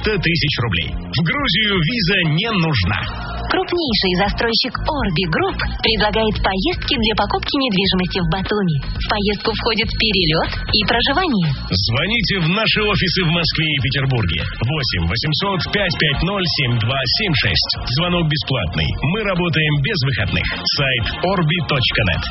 300 0.04 0.20
тысяч 0.20 0.52
рублей. 0.60 0.88
В 1.16 1.20
Грузию 1.24 1.80
виза 1.80 2.18
не 2.36 2.50
нужна. 2.60 3.00
Крупнейший 3.46 4.12
застройщик 4.26 4.74
Orbi 4.74 5.24
Group 5.32 5.58
предлагает 5.80 6.36
поездки 6.42 6.94
для 6.98 7.14
покупки 7.16 7.54
недвижимости 7.56 8.18
в 8.20 8.28
Батуми. 8.28 8.76
В 8.84 9.06
поездку 9.06 9.48
входит 9.54 9.88
перелет 9.96 10.50
и 10.76 10.80
проживание. 10.84 11.48
Звоните 11.72 12.34
в 12.42 12.48
наши 12.52 12.80
офисы 12.84 13.20
в 13.24 13.30
Москве 13.32 13.64
и 13.64 13.78
Петербурге. 13.80 14.40
8 14.60 15.08
800 15.08 15.72
550 15.72 16.36
7276. 16.66 17.96
Звонок 17.96 18.26
бесплатный. 18.26 18.88
Мы 19.08 19.22
работаем 19.22 19.82
без 19.82 19.98
выходных. 20.02 20.42
Сайт 20.74 21.04
orbi.net. 21.22 22.22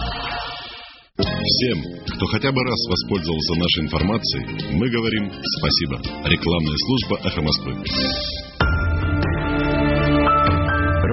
Всем, 1.15 1.77
кто 2.03 2.25
хотя 2.25 2.51
бы 2.51 2.61
раз 2.63 2.79
воспользовался 2.89 3.55
нашей 3.55 3.83
информацией, 3.85 4.75
мы 4.75 4.89
говорим 4.89 5.31
спасибо. 5.59 5.95
Рекламная 6.27 6.75
служба 6.85 7.19
«Эхо 7.23 7.41
Москвы». 7.41 7.75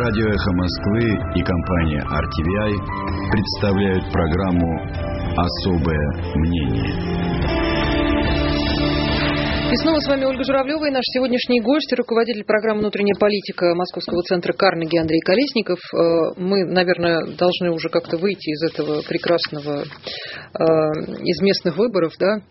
Радио 0.02 0.26
«Эхо 0.34 0.52
Москвы» 0.52 1.04
и 1.36 1.42
компания 1.44 2.02
RTVI 2.10 2.72
представляют 3.30 4.10
программу 4.10 4.80
«Особое 5.36 6.34
мнение». 6.34 7.61
И 9.72 9.76
снова 9.76 10.00
с 10.00 10.06
вами 10.06 10.26
Ольга 10.26 10.44
Журавлева 10.44 10.84
и 10.84 10.90
наш 10.90 11.00
сегодняшний 11.16 11.62
гость, 11.62 11.90
руководитель 11.96 12.44
программы 12.44 12.80
«Внутренняя 12.80 13.16
политика» 13.18 13.72
Московского 13.74 14.20
центра 14.20 14.52
Карнеги 14.52 14.98
Андрей 14.98 15.20
Колесников. 15.24 15.78
Э, 15.96 16.36
мы, 16.36 16.66
наверное, 16.68 17.24
должны 17.40 17.72
уже 17.72 17.88
как-то 17.88 18.18
выйти 18.18 18.52
из 18.52 18.68
этого 18.68 19.00
прекрасного, 19.00 19.80
э, 19.80 20.64
из 21.24 21.40
местных 21.40 21.78
выборов, 21.78 22.12
да, 22.20 22.44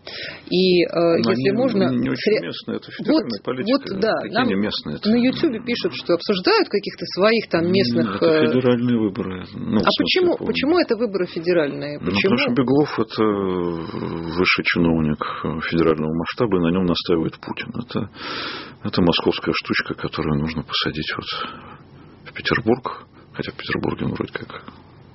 и 0.50 0.82
Но 0.90 1.14
э, 1.14 1.18
если 1.22 1.30
они 1.30 1.50
можно... 1.54 1.94
Не 1.94 2.10
очень 2.10 2.42
местные, 2.42 2.82
это 2.82 2.90
федеральная 2.90 3.38
вот, 3.38 3.44
политика. 3.46 3.70
вот, 3.70 4.00
да, 4.02 4.14
Какие 4.18 4.34
нам 4.34 4.48
не 4.48 4.54
местные? 4.56 4.96
Это... 4.96 5.10
на 5.10 5.16
Ютьюбе 5.22 5.60
пишут, 5.62 5.94
что 5.94 6.14
обсуждают 6.14 6.68
каких-то 6.74 7.06
своих 7.14 7.46
там 7.46 7.70
местных... 7.70 8.18
Это 8.18 8.50
федеральные 8.50 8.98
выборы. 8.98 9.46
Ну, 9.54 9.78
а 9.78 9.90
почему, 9.94 10.36
почему 10.42 10.74
это 10.74 10.96
выборы 10.96 11.26
федеральные? 11.26 12.00
Ну, 12.02 12.10
Почему? 12.10 12.34
потому 12.34 12.38
что 12.42 12.50
Беглов 12.50 12.98
это 12.98 13.22
высший 13.22 14.64
чиновник 14.66 15.22
федерального 15.70 16.10
масштаба, 16.10 16.58
и 16.58 16.60
на 16.66 16.70
нем 16.74 16.82
настаивает 17.12 17.38
Путин. 17.40 17.72
Это, 17.74 18.10
это 18.84 19.02
московская 19.02 19.52
штучка, 19.52 19.94
которую 19.94 20.40
нужно 20.40 20.62
посадить 20.62 21.12
вот 21.16 21.26
в 22.24 22.32
Петербург. 22.32 23.06
Хотя 23.34 23.52
в 23.52 23.56
Петербурге 23.56 24.06
он 24.06 24.12
вроде 24.12 24.32
как 24.32 24.64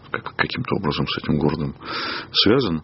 как, 0.10 0.36
каким-то 0.38 0.75
образом 0.77 1.06
с 1.06 1.18
этим 1.18 1.38
городом 1.38 1.75
связан. 2.32 2.82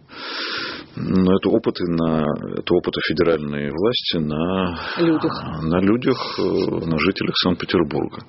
Но 0.97 1.37
это 1.37 1.49
опыты, 1.49 1.85
на, 1.87 2.25
это 2.57 2.73
опыты 2.75 2.99
федеральной 3.07 3.71
власти 3.71 4.17
на 4.17 4.77
людях, 4.97 5.43
на, 5.63 5.79
людях, 5.79 6.37
на 6.37 6.99
жителях 6.99 7.33
Санкт-Петербурга. 7.37 8.25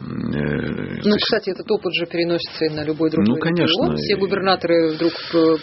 Ну, 0.00 1.16
кстати, 1.16 1.50
этот 1.50 1.70
опыт 1.70 1.92
же 1.94 2.06
переносится 2.06 2.66
и 2.66 2.68
на 2.68 2.84
любой 2.84 3.10
другой 3.10 3.34
ну, 3.34 3.40
конечно. 3.40 3.64
регион. 3.66 3.96
Все 3.96 4.16
губернаторы 4.16 4.94
вдруг 4.94 5.12
э, 5.34 5.56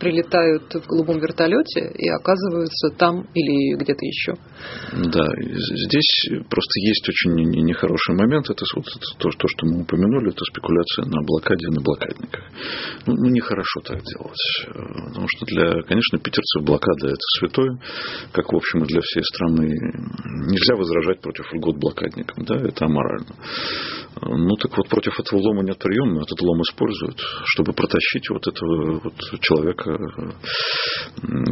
прилетают 0.00 0.72
в 0.72 0.86
голубом 0.86 1.18
вертолете 1.20 1.92
и 1.94 2.08
оказываются 2.08 2.88
там 2.96 3.26
или 3.34 3.76
где-то 3.76 4.04
еще. 4.04 4.32
Да, 4.92 5.24
здесь 5.84 6.28
просто 6.48 6.80
есть 6.80 7.08
очень 7.08 7.34
нехороший 7.64 8.14
момент. 8.16 8.48
Это 8.48 8.64
вот 8.74 8.86
то, 9.18 9.28
то, 9.30 9.48
что 9.48 9.66
мы 9.66 9.82
упомянули, 9.82 10.30
это 10.30 10.44
спекуляция 10.44 11.04
на 11.06 11.22
блокаде, 11.22 11.68
на 11.68 11.80
блокадниках. 11.80 12.44
Ну, 13.06 13.14
ну 13.14 13.30
нехорошо 13.30 13.80
так 13.84 14.00
делать. 14.02 14.46
Потому 15.08 15.26
что, 15.28 15.46
для, 15.46 15.82
конечно, 15.82 16.18
питерцев 16.18 16.64
блокада 16.64 17.08
это 17.08 17.26
святое, 17.38 17.78
как, 18.32 18.52
в 18.52 18.56
общем, 18.56 18.84
и 18.84 18.86
для 18.86 19.00
всей 19.02 19.22
страны. 19.22 19.68
Нельзя 20.48 20.76
возражать 20.76 21.20
против 21.20 21.52
льгот 21.52 21.76
блокадникам, 21.76 22.44
да, 22.44 22.56
это 22.56 22.86
аморально. 22.86 23.34
Ну, 24.22 24.56
так 24.56 24.76
вот, 24.76 24.88
против 24.88 25.18
этого 25.20 25.40
лома 25.40 25.62
нет 25.62 25.78
приема, 25.78 26.22
этот 26.22 26.40
лом 26.40 26.62
используют, 26.62 27.20
чтобы 27.44 27.72
протащить 27.74 28.30
вот 28.30 28.46
этого 28.46 29.00
вот 29.04 29.14
человека, 29.40 29.98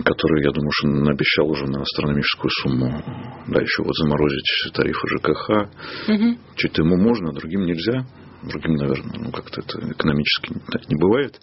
который, 0.05 0.45
я 0.45 0.51
думаю, 0.51 0.71
что 0.73 0.89
обещал 0.89 1.51
уже 1.51 1.67
на 1.67 1.83
астрономическую 1.83 2.51
сумму, 2.63 3.03
да, 3.49 3.61
еще 3.61 3.83
вот 3.83 3.95
заморозить 3.97 4.73
тарифы 4.73 5.09
ЖКХ. 5.09 5.51
Угу. 6.09 6.39
Чуть-то 6.57 6.83
ему 6.83 6.97
можно, 6.97 7.31
а 7.31 7.35
другим 7.35 7.67
нельзя. 7.67 8.07
Другим, 8.43 8.75
наверное, 8.75 9.19
ну, 9.19 9.31
как-то 9.33 9.63
это 9.63 9.79
экономически 9.91 10.53
не 10.89 10.97
бывает. 11.01 11.41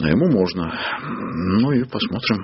А 0.00 0.08
ему 0.08 0.30
можно. 0.30 0.72
Ну 1.02 1.72
и 1.72 1.84
посмотрим, 1.84 2.38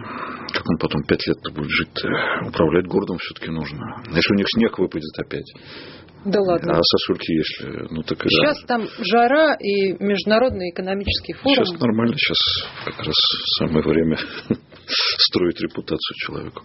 как 0.53 0.69
он 0.69 0.79
потом 0.79 1.03
пять 1.05 1.27
лет 1.27 1.39
будет 1.55 1.71
жить. 1.71 2.05
Управлять 2.47 2.87
городом 2.87 3.19
все-таки 3.19 3.51
нужно. 3.51 4.03
Если 4.11 4.35
у 4.35 4.37
них 4.37 4.47
снег 4.55 4.79
выпадет 4.79 5.19
опять. 5.19 5.51
Да 6.25 6.41
ладно. 6.41 6.73
А 6.77 6.81
сосульки 6.83 7.33
если... 7.33 7.95
Ну, 7.95 8.03
так 8.03 8.25
и 8.27 8.29
сейчас 8.29 8.61
да. 8.63 8.67
там 8.67 8.89
жара 8.99 9.55
и 9.55 9.93
международный 10.03 10.71
экономический 10.71 11.35
форум. 11.35 11.65
Сейчас 11.65 11.81
нормально, 11.81 12.17
сейчас 12.17 12.69
как 12.85 13.07
раз 13.07 13.15
самое 13.59 13.83
время 13.85 14.19
строить 14.87 15.61
репутацию 15.61 16.17
человеку. 16.17 16.65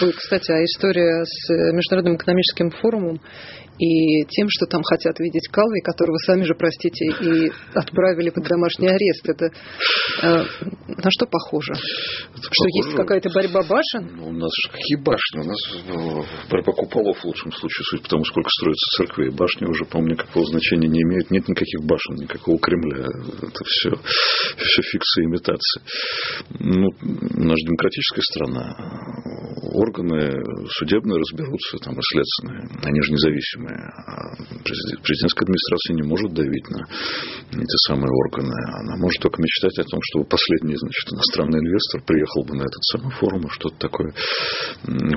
Ой, 0.00 0.12
кстати, 0.12 0.50
а 0.50 0.64
история 0.64 1.24
с 1.24 1.48
Международным 1.74 2.16
экономическим 2.16 2.70
форумом 2.70 3.20
и 3.78 4.24
тем, 4.28 4.48
что 4.48 4.66
там 4.66 4.82
хотят 4.82 5.18
видеть 5.20 5.48
Калви, 5.48 5.80
которого 5.80 6.16
сами 6.18 6.42
же, 6.44 6.54
простите, 6.54 7.04
и 7.06 7.50
отправили 7.74 8.30
под 8.30 8.44
домашний 8.44 8.88
арест. 8.88 9.28
Это 9.28 9.46
э, 10.22 10.44
на 10.88 11.10
что 11.10 11.26
похоже? 11.26 11.72
Это 11.72 12.48
что 12.50 12.64
похоже? 12.64 12.88
есть 12.88 12.96
какая-то 12.96 13.30
борьба 13.34 13.62
башен? 13.62 14.16
Ну, 14.16 14.28
у 14.28 14.32
нас 14.32 14.52
какие 14.72 14.96
башни? 14.96 15.40
У 15.40 15.44
нас 15.44 15.58
э, 15.74 16.50
борьба 16.50 16.72
куполов 16.72 17.18
в 17.18 17.24
лучшем 17.24 17.52
случае, 17.52 17.84
судя 17.90 18.02
по 18.02 18.08
тому, 18.08 18.24
сколько 18.24 18.48
строится 18.48 18.96
церквей. 18.96 19.30
Башни 19.30 19.66
уже, 19.66 19.84
по-моему, 19.84 20.14
никакого 20.14 20.46
значения 20.46 20.88
не 20.88 21.02
имеют. 21.02 21.30
Нет 21.30 21.46
никаких 21.48 21.84
башен, 21.84 22.14
никакого 22.16 22.58
Кремля. 22.58 23.06
Это 23.42 23.64
все, 23.64 23.90
все 24.56 24.82
фикция, 24.82 25.24
имитация. 25.24 25.82
Ну, 26.60 26.88
наша 27.36 27.66
демократическая 27.66 28.22
страна. 28.22 28.74
Органы 29.74 30.32
судебные 30.78 31.18
разберутся, 31.18 31.76
там, 31.78 31.94
и 31.94 32.02
следственные. 32.02 32.68
Они 32.82 33.02
же 33.02 33.12
независимые 33.12 33.65
А 33.74 34.36
президентская 35.02 35.44
администрация 35.44 35.94
не 35.94 36.06
может 36.06 36.32
давить 36.32 36.68
на 36.70 36.86
эти 37.56 37.76
самые 37.88 38.10
органы. 38.10 38.54
Она 38.80 38.96
может 38.96 39.20
только 39.20 39.40
мечтать 39.42 39.78
о 39.78 39.84
том, 39.84 40.00
чтобы 40.12 40.24
последний, 40.26 40.76
значит, 40.76 41.12
иностранный 41.12 41.58
инвестор 41.58 42.02
приехал 42.02 42.44
бы 42.44 42.56
на 42.56 42.62
этот 42.62 42.82
самый 42.92 43.10
форум 43.16 43.42
и 43.46 43.50
что-то 43.50 43.76
такое 43.78 44.12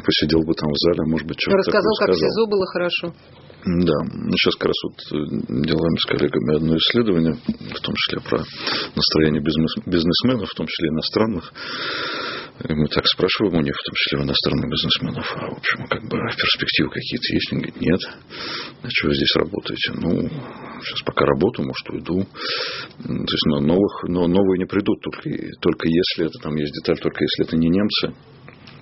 посидел 0.09 0.41
бы 0.43 0.53
там 0.53 0.69
в 0.69 0.77
зале, 0.77 1.05
может 1.05 1.27
быть, 1.27 1.37
что-то 1.39 1.57
Рассказал, 1.57 1.93
такое 1.95 2.07
как 2.07 2.15
в 2.15 2.19
СИЗО 2.19 2.45
было 2.47 2.65
хорошо. 2.65 3.13
Да, 3.65 3.97
ну 4.07 4.31
сейчас 4.39 4.55
как 4.55 4.71
раз 4.71 4.79
вот 4.87 4.97
э, 5.11 5.65
делаем 5.67 5.97
с 5.97 6.05
коллегами 6.05 6.55
одно 6.55 6.77
исследование, 6.77 7.33
в 7.33 7.81
том 7.81 7.93
числе 7.93 8.21
про 8.21 8.39
настроение 8.95 9.43
бизнесменов, 9.43 10.49
в 10.49 10.55
том 10.55 10.65
числе 10.65 10.89
иностранных. 10.89 11.51
И 12.67 12.73
мы 12.73 12.87
так 12.87 13.05
спрашиваем 13.07 13.55
у 13.55 13.61
них, 13.61 13.73
в 13.73 13.85
том 13.85 13.93
числе 13.95 14.19
у 14.19 14.23
иностранных 14.23 14.69
бизнесменов, 14.69 15.25
а 15.35 15.49
в 15.49 15.57
общем, 15.57 15.87
как 15.87 16.03
бы 16.03 16.17
перспективы 16.35 16.89
какие-то 16.89 17.33
есть? 17.33 17.53
Они 17.53 17.61
говорят, 17.61 17.81
нет. 17.81 18.01
А 18.83 18.87
что 18.89 19.07
вы 19.07 19.15
здесь 19.15 19.35
работаете? 19.35 19.91
Ну, 19.95 20.29
сейчас 20.83 21.01
пока 21.05 21.25
работаю, 21.25 21.67
может, 21.67 21.89
уйду. 21.89 22.27
То 23.01 23.33
есть 23.33 23.45
но 23.45 23.61
новых, 23.61 24.03
но 24.03 24.27
новые 24.27 24.59
не 24.59 24.65
придут, 24.65 24.99
только, 25.01 25.29
только 25.61 25.87
если 25.87 26.25
это 26.25 26.39
там 26.43 26.55
есть 26.55 26.73
деталь, 26.73 26.99
только 26.99 27.23
если 27.23 27.47
это 27.47 27.55
не 27.55 27.69
немцы, 27.69 28.13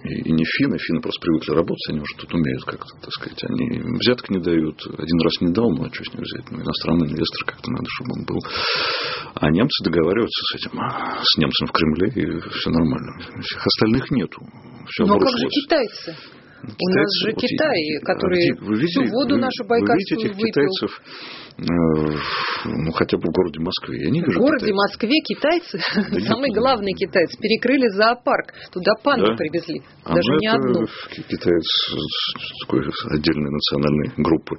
и, 0.03 0.31
не 0.31 0.45
финны. 0.45 0.77
Финны 0.77 1.01
просто 1.01 1.21
привыкли 1.21 1.51
работать, 1.51 1.89
они 1.89 1.99
уже 1.99 2.13
тут 2.17 2.33
умеют 2.33 2.63
как-то, 2.65 2.91
так 3.01 3.11
сказать. 3.11 3.43
Они 3.49 3.79
взяток 3.99 4.29
не 4.29 4.39
дают. 4.39 4.79
Один 4.97 5.19
раз 5.21 5.41
не 5.41 5.53
дал, 5.53 5.71
ну 5.71 5.85
а 5.85 5.93
что 5.93 6.03
с 6.03 6.13
него 6.13 6.23
взять? 6.23 6.51
Ну, 6.51 6.61
иностранный 6.61 7.07
инвестор 7.07 7.45
как-то 7.45 7.71
надо, 7.71 7.85
чтобы 7.95 8.11
он 8.13 8.25
был. 8.25 8.39
А 9.35 9.51
немцы 9.51 9.83
договариваются 9.83 10.41
с 10.51 10.55
этим, 10.55 10.79
с 10.79 11.37
немцем 11.37 11.67
в 11.67 11.71
Кремле, 11.71 12.07
и 12.13 12.39
все 12.51 12.69
нормально. 12.69 13.11
Всех 13.41 13.65
остальных 13.65 14.11
нету. 14.11 14.41
Все 14.89 15.05
ну, 15.05 15.15
а 15.15 15.19
как 15.19 15.29
же 15.29 15.47
китайцы? 15.49 16.15
Китайцы, 16.17 16.37
У 16.63 16.89
нас 16.89 17.09
же 17.21 17.31
вот 17.31 17.41
Китай, 17.41 17.79
который 18.03 18.53
вы 18.61 18.75
видите, 18.75 19.03
всю 19.03 19.13
воду 19.13 19.35
вы, 19.35 19.41
нашу 19.41 19.63
байкальскую 19.67 20.19
вы 20.19 20.23
видите 20.23 20.27
этих 20.27 20.37
выпил. 20.37 20.51
китайцев 20.51 21.01
ну, 21.57 22.91
хотя 22.91 23.17
бы 23.17 23.29
в 23.29 23.33
городе 23.33 23.59
Москве. 23.59 24.03
Я 24.05 24.11
не 24.11 24.21
вижу 24.21 24.39
в 24.39 24.41
городе 24.43 24.67
китайцев. 24.67 24.77
Москве 24.77 25.17
китайцы, 25.25 25.79
да 26.11 26.19
самый 26.33 26.51
главный 26.51 26.93
китайцы, 26.93 27.37
перекрыли 27.39 27.89
зоопарк. 27.89 28.53
Туда 28.71 28.93
панду 29.03 29.31
да? 29.31 29.35
привезли. 29.35 29.81
А 30.03 30.13
даже 30.13 30.29
не 30.39 30.47
одну. 30.47 30.85
Китаец 31.27 31.65
такой 32.61 32.81
отдельной 33.09 33.51
национальной 33.51 34.11
группы. 34.17 34.57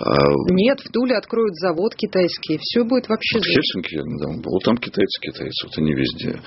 А... 0.00 0.14
Нет, 0.50 0.80
в 0.80 0.90
Туле 0.90 1.16
откроют 1.16 1.54
завод 1.56 1.94
китайский. 1.94 2.58
Все 2.60 2.84
будет 2.84 3.08
вообще... 3.08 3.38
Вот 3.38 3.44
в 3.44 3.48
Хельсинки 3.48 3.94
я 3.94 4.02
недавно 4.02 4.42
был. 4.42 4.52
Вот 4.52 4.64
там 4.64 4.76
китайцы, 4.76 5.20
китайцы. 5.20 5.66
Вот 5.66 5.78
они 5.78 5.94
везде 5.94 6.40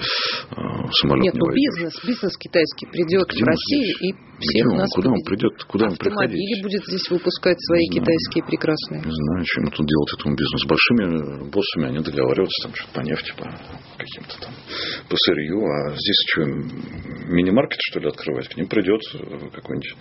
а, 0.52 0.92
самолет 0.92 1.24
Нет, 1.24 1.36
ну 1.36 1.48
бизнес, 1.54 1.94
бизнес 2.04 2.36
китайский 2.38 2.88
придет 2.88 3.32
в 3.32 3.44
Россию 3.44 3.96
и 4.02 4.28
всех 4.40 4.68
Где 4.68 4.78
нас 4.78 4.90
Куда 4.94 5.10
он 5.12 5.22
придет? 5.24 5.64
Куда 5.64 5.86
он 5.88 5.96
приходит? 5.96 6.30
Автомобили 6.30 6.62
будет 6.62 6.86
здесь 6.86 7.10
выпускать 7.10 7.58
свои 7.60 7.88
китайские 7.88 8.44
прекрасные. 8.46 9.02
Не 9.02 9.12
знаю, 9.12 9.46
чем 9.46 9.72
тут 9.78 9.86
делать 9.86 10.14
этому 10.18 10.36
бизнесу. 10.36 10.66
С 10.66 10.68
большими 10.68 11.50
боссами 11.50 11.88
они 11.88 12.00
договариваются 12.00 12.68
там 12.68 12.76
что-то 12.76 12.94
по 12.94 13.02
нефти, 13.02 13.34
по 13.38 13.46
каким-то 13.98 14.34
там 14.42 14.54
по 15.10 15.16
сырью. 15.16 15.62
А 15.62 15.92
здесь 15.92 16.20
что, 16.32 16.42
мини-маркет, 17.32 17.80
что 17.90 18.00
ли, 18.00 18.08
открывать? 18.10 18.50
К 18.50 18.58
ним 18.58 18.68
придет 18.68 19.02
какой-нибудь 19.54 19.96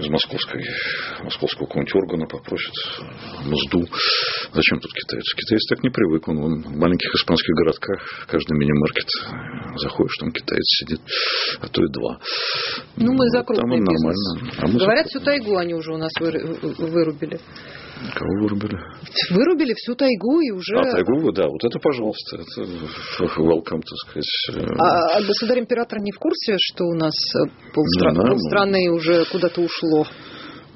из 0.00 0.08
московской, 0.08 0.64
московского 1.22 1.66
какого-нибудь 1.66 1.94
органа 1.94 2.26
попросит 2.26 2.74
мзду. 3.46 3.86
Зачем 4.52 4.80
тут 4.80 4.92
китайцы? 4.92 5.36
Китайцы 5.36 5.74
так 5.74 5.82
не 5.84 5.90
привык. 5.90 6.28
Он, 6.28 6.38
он 6.38 6.62
в 6.62 6.76
маленьких 6.76 7.14
испанских 7.14 7.54
городках, 7.54 8.26
каждый 8.26 8.58
мини-маркет 8.58 9.08
заходишь, 9.76 10.16
там 10.18 10.32
китаец 10.32 10.64
сидит, 10.80 11.00
а 11.60 11.68
то 11.68 11.82
и 11.82 11.88
два. 11.88 12.18
Ну, 12.96 13.12
мы 13.12 13.28
за 13.30 13.42
крупный 13.42 13.80
бизнес. 13.80 14.58
А 14.58 14.66
Говорят, 14.66 15.06
всю 15.06 15.20
тайгу 15.20 15.56
они 15.56 15.74
уже 15.74 15.92
у 15.92 15.98
нас 15.98 16.12
вырубили. 16.20 17.40
Кого 18.14 18.42
вырубили? 18.42 18.78
Вырубили 19.30 19.74
всю 19.74 19.94
тайгу 19.94 20.40
и 20.40 20.50
уже... 20.50 20.76
А, 20.76 20.92
тайгу, 20.92 21.32
да, 21.32 21.46
вот 21.46 21.64
это, 21.64 21.78
пожалуйста, 21.78 22.36
это 22.36 22.62
welcome, 23.40 23.82
так 23.82 23.98
сказать. 24.06 24.68
А, 24.78 25.16
а 25.16 25.22
государь-император 25.22 26.00
не 26.00 26.12
в 26.12 26.18
курсе, 26.18 26.56
что 26.58 26.84
у 26.84 26.94
нас 26.94 27.14
полстра... 27.72 28.12
да, 28.12 28.22
полстраны 28.22 28.88
ну... 28.88 28.94
уже 28.94 29.24
куда-то 29.26 29.60
ушло? 29.60 30.06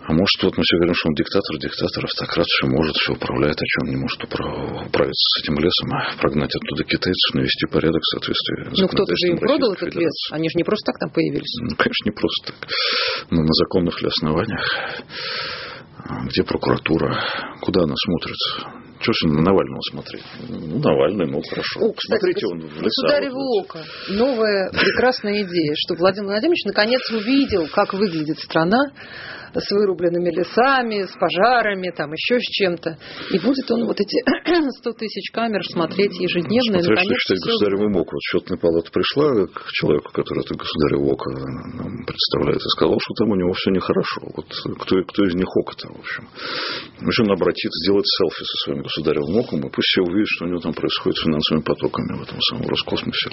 А 0.08 0.12
может, 0.14 0.40
вот 0.42 0.56
мы 0.56 0.62
все 0.64 0.76
говорим, 0.76 0.94
что 0.94 1.08
он 1.08 1.14
диктатор, 1.16 1.58
диктатор, 1.58 2.04
автократ, 2.06 2.46
все 2.46 2.66
может, 2.66 2.96
все 2.96 3.12
управляет, 3.12 3.60
а 3.60 3.64
он 3.84 3.90
не 3.90 3.96
может 3.96 4.25
управиться 4.25 5.25
с 5.37 5.42
этим 5.42 5.58
лесом, 5.58 5.92
а 5.92 6.16
прогнать 6.16 6.54
оттуда 6.56 6.82
китайцев, 6.84 7.34
навести 7.34 7.66
порядок 7.66 8.00
в 8.00 8.10
соответствии 8.16 8.72
с 8.72 8.80
Ну, 8.80 8.88
кто-то 8.88 9.12
же 9.14 9.32
им 9.32 9.38
продал 9.38 9.75
этот 9.75 9.94
лес, 9.94 10.16
они 10.30 10.48
же 10.48 10.56
не 10.56 10.64
просто 10.64 10.92
так 10.92 10.98
там 10.98 11.10
появились. 11.10 11.52
Ну, 11.60 11.76
конечно, 11.76 12.04
не 12.08 12.16
просто 12.16 12.52
так, 12.56 12.70
но 13.28 13.42
на 13.42 13.52
законных 13.52 14.00
ли 14.00 14.08
основаниях. 14.08 14.64
Где 16.26 16.43
прокуратура? 16.45 17.19
Куда 17.61 17.83
она 17.83 17.95
смотрит? 17.97 18.78
Что 19.00 19.12
же 19.12 19.28
на 19.28 19.43
Навального 19.43 19.81
смотреть? 19.90 20.25
Ну, 20.49 20.78
Навальный, 20.81 21.26
ну, 21.26 21.40
хорошо. 21.43 21.81
О, 21.81 21.93
кстати, 21.93 22.21
Смотрите, 22.21 22.47
он 22.47 22.61
в 22.61 22.83
леса. 22.83 23.31
Вот, 23.31 23.64
око. 23.64 23.85
Новая 24.09 24.71
прекрасная 24.71 25.43
идея, 25.43 25.75
что 25.76 25.95
Владимир 25.95 26.26
Владимирович 26.28 26.64
наконец 26.64 27.00
увидел, 27.12 27.69
как 27.69 27.95
выглядит 27.95 28.38
страна, 28.40 28.90
с 29.55 29.71
вырубленными 29.71 30.31
лесами, 30.31 31.05
с 31.05 31.12
пожарами, 31.19 31.90
там 31.90 32.12
еще 32.12 32.38
с 32.38 32.49
чем-то. 32.50 32.99
И 33.31 33.38
будет 33.38 33.71
он 33.71 33.87
вот 33.87 34.00
эти 34.00 34.19
100 34.81 34.93
тысяч 34.93 35.31
камер 35.33 35.64
смотреть 35.64 36.19
ежедневно. 36.19 36.83
Смотря, 36.83 37.02
что 37.02 37.14
считать 37.14 37.38
государевым 37.45 37.97
оком. 37.97 38.19
Вот 38.19 38.23
счетная 38.23 38.59
палата 38.59 38.90
пришла 38.90 39.47
к 39.47 39.71
человеку, 39.73 40.12
который 40.12 40.40
это 40.45 40.55
государев 40.55 41.00
око 41.02 41.31
нам 41.31 42.05
представляет, 42.05 42.61
и 42.61 42.68
сказал, 42.77 42.99
что 43.01 43.14
там 43.14 43.31
у 43.31 43.37
него 43.37 43.53
все 43.53 43.70
нехорошо. 43.70 44.20
Вот 44.37 44.46
кто, 44.81 45.03
кто 45.05 45.25
из 45.25 45.35
них 45.35 45.49
око-то, 45.57 45.88
в 45.88 45.99
общем. 45.99 46.29
В 47.01 47.09
общем, 47.09 47.25
он 47.25 47.33
обратится, 47.33 47.79
сделать 47.85 48.07
селфи 48.07 48.44
со 48.44 48.57
своим 48.64 48.83
государевым 48.83 49.37
оком, 49.37 49.61
и 49.61 49.70
пусть 49.70 49.88
все 49.88 50.03
увидят, 50.03 50.29
что 50.29 50.44
у 50.46 50.49
него 50.49 50.61
там 50.61 50.72
происходит 50.75 51.18
с 51.18 51.25
финансовыми 51.25 51.62
потоками 51.62 52.18
в 52.18 52.22
этом 52.22 52.40
самом 52.40 52.66
Роскосмосе, 52.68 53.31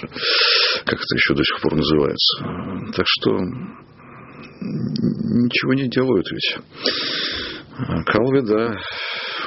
как 0.84 0.98
это 0.98 1.14
еще 1.14 1.34
до 1.34 1.44
сих 1.44 1.60
пор 1.60 1.74
называется. 1.74 2.92
Так 2.94 3.06
что 3.06 3.30
ничего 4.60 5.74
не 5.74 5.88
делают 5.88 6.26
ведь. 6.30 6.58
Калви, 8.06 8.40
да, 8.42 8.76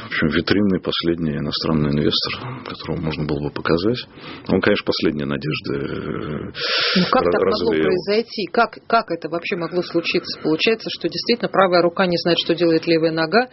в 0.03 0.05
общем, 0.07 0.27
витринный 0.27 0.79
последний 0.79 1.37
иностранный 1.37 1.91
инвестор, 1.91 2.63
которого 2.65 3.01
можно 3.01 3.25
было 3.25 3.47
бы 3.47 3.51
показать. 3.51 4.05
Он, 4.47 4.61
конечно, 4.61 4.85
последняя 4.85 5.25
надежда. 5.25 5.73
Э, 5.75 6.51
ну, 6.97 7.03
как 7.11 7.23
так 7.23 7.41
могло 7.41 7.71
произойти? 7.71 8.45
Как, 8.51 8.77
как 8.87 9.11
это 9.11 9.29
вообще 9.29 9.55
могло 9.55 9.81
случиться? 9.83 10.39
Получается, 10.41 10.89
что 10.89 11.07
действительно 11.07 11.49
правая 11.49 11.81
рука 11.81 12.05
не 12.05 12.17
знает, 12.17 12.37
что 12.43 12.55
делает 12.55 12.87
левая 12.87 13.11
нога, 13.11 13.47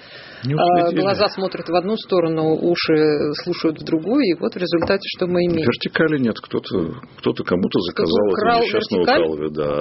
а 0.45 0.93
глаза 0.93 1.29
смотрят 1.29 1.69
в 1.69 1.75
одну 1.75 1.97
сторону, 1.97 2.55
уши 2.55 3.35
слушают 3.45 3.81
в 3.81 3.85
другую, 3.85 4.23
и 4.25 4.35
вот 4.39 4.55
в 4.55 4.59
результате 4.59 5.03
что 5.17 5.27
мы 5.27 5.45
имеем? 5.47 5.67
Вертикали 5.67 6.19
нет. 6.19 6.37
Кто-то 6.41 7.01
кто 7.19 7.33
кому-то 7.45 7.81
заказал 7.81 8.27
кто 8.33 8.47
этого 8.47 8.63
несчастного 8.63 9.05
Калви. 9.05 9.49
Да. 9.51 9.79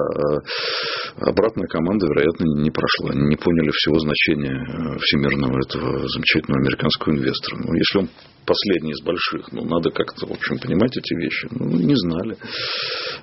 А 1.18 1.30
обратная 1.30 1.66
команда, 1.68 2.06
вероятно, 2.06 2.44
не 2.62 2.70
прошла. 2.70 3.14
Не 3.14 3.36
поняли 3.36 3.70
всего 3.70 3.98
значения 3.98 4.56
э, 4.56 4.98
всемирного 5.00 5.58
этого 5.60 6.08
замечательного 6.08 6.55
американского 6.58 7.14
инвестора. 7.14 7.60
Ну, 7.64 7.74
если 7.74 7.98
он 7.98 8.08
последний 8.46 8.92
из 8.92 9.02
больших, 9.02 9.52
ну, 9.52 9.64
надо 9.64 9.90
как-то, 9.90 10.26
в 10.26 10.32
общем, 10.32 10.58
понимать 10.58 10.96
эти 10.96 11.14
вещи. 11.14 11.48
Ну, 11.50 11.66
не 11.78 11.96
знали. 11.96 12.36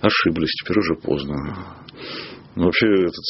Ошиблись, 0.02 0.52
теперь 0.62 0.80
уже 0.80 0.96
поздно. 0.96 1.36
Ну, 2.56 2.66
вообще, 2.66 2.86
этот 2.86 3.26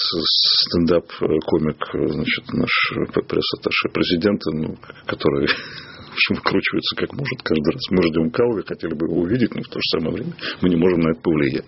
стендап-комик, 0.65 1.85
значит, 2.11 2.51
наш 2.51 2.71
пресс-атташе 3.13 3.89
президента, 3.93 4.51
ну, 4.51 4.75
который 5.05 5.47
в 6.13 6.15
общем, 6.15 6.35
выкручивается 6.35 6.95
как 6.95 7.13
может 7.13 7.41
каждый 7.41 7.73
раз. 7.73 7.81
Мы 7.89 8.03
ждем 8.03 8.29
Калви, 8.31 8.63
хотели 8.67 8.93
бы 8.93 9.05
его 9.07 9.21
увидеть, 9.21 9.55
но 9.55 9.61
в 9.61 9.67
то 9.67 9.79
же 9.79 9.97
самое 9.97 10.15
время 10.15 10.33
мы 10.61 10.69
не 10.69 10.75
можем 10.75 10.99
на 10.99 11.11
это 11.11 11.21
повлиять. 11.21 11.65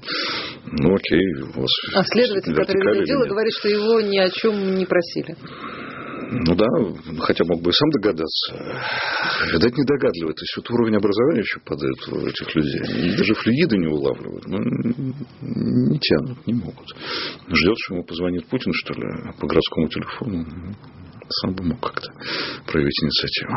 Ну, 0.65 0.95
окей, 0.95 1.26
у 1.41 1.62
вас... 1.62 1.71
А 1.95 2.04
следователь, 2.04 2.54
который 2.54 2.93
ведет 2.93 3.08
дело, 3.08 3.26
говорит, 3.26 3.54
что 3.54 3.69
его 3.69 4.02
ни 4.02 4.17
о 4.17 4.30
чем 4.30 4.76
не 4.76 4.86
просили. 4.86 5.36
Ну 6.32 6.56
да, 6.56 6.66
хотя 7.20 7.44
мог 7.46 7.62
бы 7.62 7.70
и 7.70 7.74
сам 7.74 7.90
догадаться. 7.92 8.56
Видать, 9.54 9.78
недогадливый. 9.78 10.34
То 10.34 10.42
есть 10.42 10.58
вот 10.58 10.72
уровень 10.72 10.96
образования 10.96 11.42
еще 11.42 11.60
падает 11.60 12.08
у 12.08 12.28
этих 12.28 12.56
людей. 12.56 12.82
Они 12.82 13.16
даже 13.16 13.34
флюиды 13.36 13.78
не 13.78 13.88
улавливают. 13.88 14.46
Ну, 14.48 14.58
не 15.42 16.00
тянут, 16.00 16.48
не 16.48 16.54
могут. 16.54 16.88
Ждет, 17.48 17.76
что 17.78 17.96
ему 17.96 18.04
позвонит 18.04 18.48
Путин, 18.48 18.72
что 18.74 18.94
ли, 18.94 19.08
по 19.40 19.48
городскому 19.48 19.88
телефону. 19.88 20.46
Сам 21.42 21.56
бы 21.56 21.64
мог 21.64 21.80
как-то 21.80 22.12
проявить 22.68 23.04
инициативу. 23.04 23.52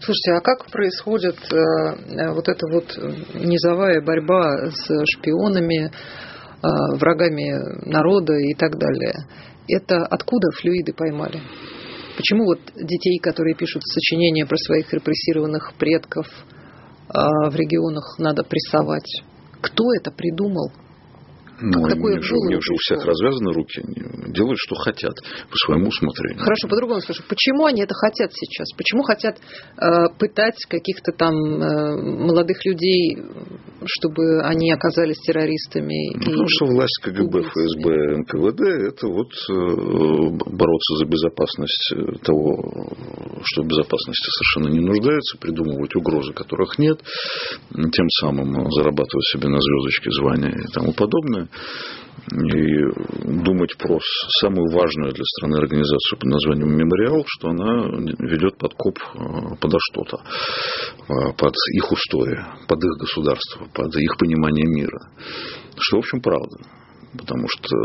Слушайте, 0.00 0.32
а 0.32 0.40
как 0.40 0.70
происходит 0.70 1.36
э, 1.52 2.32
вот 2.32 2.48
эта 2.48 2.66
вот 2.70 2.96
низовая 3.34 4.00
борьба 4.00 4.70
с 4.70 4.88
шпионами, 5.14 5.86
э, 5.86 6.96
врагами 6.96 7.90
народа 7.90 8.32
и 8.34 8.54
так 8.54 8.78
далее? 8.78 9.12
Это 9.68 10.04
откуда 10.10 10.50
флюиды 10.50 10.92
поймали? 10.92 11.40
Почему 12.16 12.44
вот 12.44 12.60
детей, 12.74 13.18
которые 13.18 13.54
пишут 13.54 13.82
сочинения 13.84 14.44
про 14.44 14.56
своих 14.56 14.92
репрессированных 14.92 15.74
предков 15.78 16.26
а, 17.08 17.50
в 17.50 17.56
регионах, 17.56 18.18
надо 18.18 18.42
прессовать? 18.44 19.22
Кто 19.60 19.84
это 19.98 20.10
придумал? 20.10 20.72
Ну, 21.62 21.82
как 21.82 21.94
такое 21.94 22.14
у, 22.14 22.16
них 22.16 22.24
же, 22.24 22.34
у 22.34 22.48
них 22.48 22.60
же 22.60 22.72
у 22.72 22.76
всех 22.76 23.04
развязаны 23.06 23.52
руки, 23.52 23.80
они 23.80 24.32
делают, 24.32 24.58
что 24.58 24.74
хотят, 24.74 25.14
по 25.48 25.56
своему 25.64 25.88
усмотрению. 25.88 26.42
Хорошо, 26.42 26.66
по-другому 26.68 27.00
скажу. 27.00 27.22
Почему 27.28 27.66
они 27.66 27.82
это 27.82 27.94
хотят 27.94 28.30
сейчас? 28.34 28.66
Почему 28.76 29.02
хотят 29.02 29.38
э, 29.38 30.18
пытать 30.18 30.58
каких-то 30.68 31.12
там 31.12 31.34
э, 31.34 32.02
молодых 32.26 32.64
людей, 32.66 33.16
чтобы 33.84 34.42
они 34.42 34.72
оказались 34.72 35.18
террористами? 35.20 36.16
Ну, 36.18 36.24
потому 36.24 36.48
что 36.48 36.66
власть 36.66 36.98
КГБ, 37.02 37.42
ФСБ, 37.42 38.16
НКВД– 38.18 38.60
это 38.90 39.06
вот 39.06 39.30
э, 39.30 40.50
бороться 40.50 40.96
за 40.98 41.04
безопасность 41.06 41.94
того, 42.24 42.58
что 43.44 43.62
в 43.62 43.66
безопасности 43.66 44.28
совершенно 44.34 44.74
не 44.74 44.84
нуждается, 44.84 45.38
придумывать 45.38 45.94
угрозы, 45.94 46.32
которых 46.32 46.78
нет, 46.78 46.98
тем 47.70 48.08
самым 48.20 48.50
зарабатывать 48.72 49.26
себе 49.32 49.48
на 49.48 49.60
звездочке 49.60 50.10
звания 50.10 50.58
и 50.58 50.72
тому 50.72 50.92
подобное 50.92 51.48
и 52.30 53.42
думать 53.42 53.76
про 53.78 53.98
самую 54.40 54.70
важную 54.70 55.12
для 55.12 55.24
страны 55.24 55.56
организацию 55.56 56.18
под 56.18 56.30
названием 56.30 56.76
«Мемориал», 56.76 57.24
что 57.26 57.48
она 57.48 57.88
ведет 58.18 58.56
подкоп 58.58 58.98
э, 58.98 59.56
подо 59.60 59.78
что-то, 59.90 60.18
э, 60.18 61.32
под 61.36 61.54
их 61.74 61.92
устои, 61.92 62.38
под 62.68 62.84
их 62.84 62.92
государство, 63.00 63.66
под 63.74 63.94
их 63.96 64.16
понимание 64.18 64.66
мира. 64.66 65.10
Что, 65.78 65.96
в 65.96 66.00
общем, 66.00 66.20
правда. 66.20 66.81
Потому 67.12 67.46
что 67.46 67.76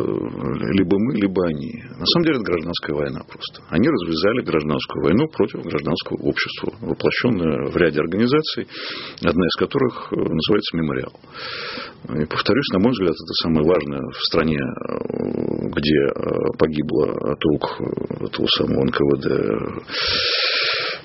либо 0.71 0.97
мы, 0.97 1.15
либо 1.15 1.47
они. 1.47 1.83
На 1.99 2.05
самом 2.05 2.25
деле 2.25 2.37
это 2.37 2.45
гражданская 2.45 2.95
война 2.95 3.19
просто. 3.27 3.61
Они 3.69 3.89
развязали 3.89 4.41
гражданскую 4.41 5.03
войну 5.03 5.27
против 5.27 5.63
гражданского 5.63 6.17
общества, 6.23 6.71
воплощенное 6.79 7.69
в 7.69 7.75
ряде 7.75 7.99
организаций, 7.99 8.67
одна 9.21 9.45
из 9.45 9.55
которых 9.59 10.11
называется 10.11 10.77
«Мемориал». 10.77 11.11
И 12.07 12.25
повторюсь, 12.25 12.69
на 12.71 12.79
мой 12.79 12.91
взгляд, 12.91 13.11
это 13.11 13.33
самое 13.43 13.67
важное 13.67 14.01
в 14.11 14.21
стране, 14.27 14.61
где 15.75 16.07
погибло 16.57 17.11
от 17.33 17.43
рук 17.43 17.81
этого 18.31 18.47
самого 18.55 18.85
НКВД 18.85 19.25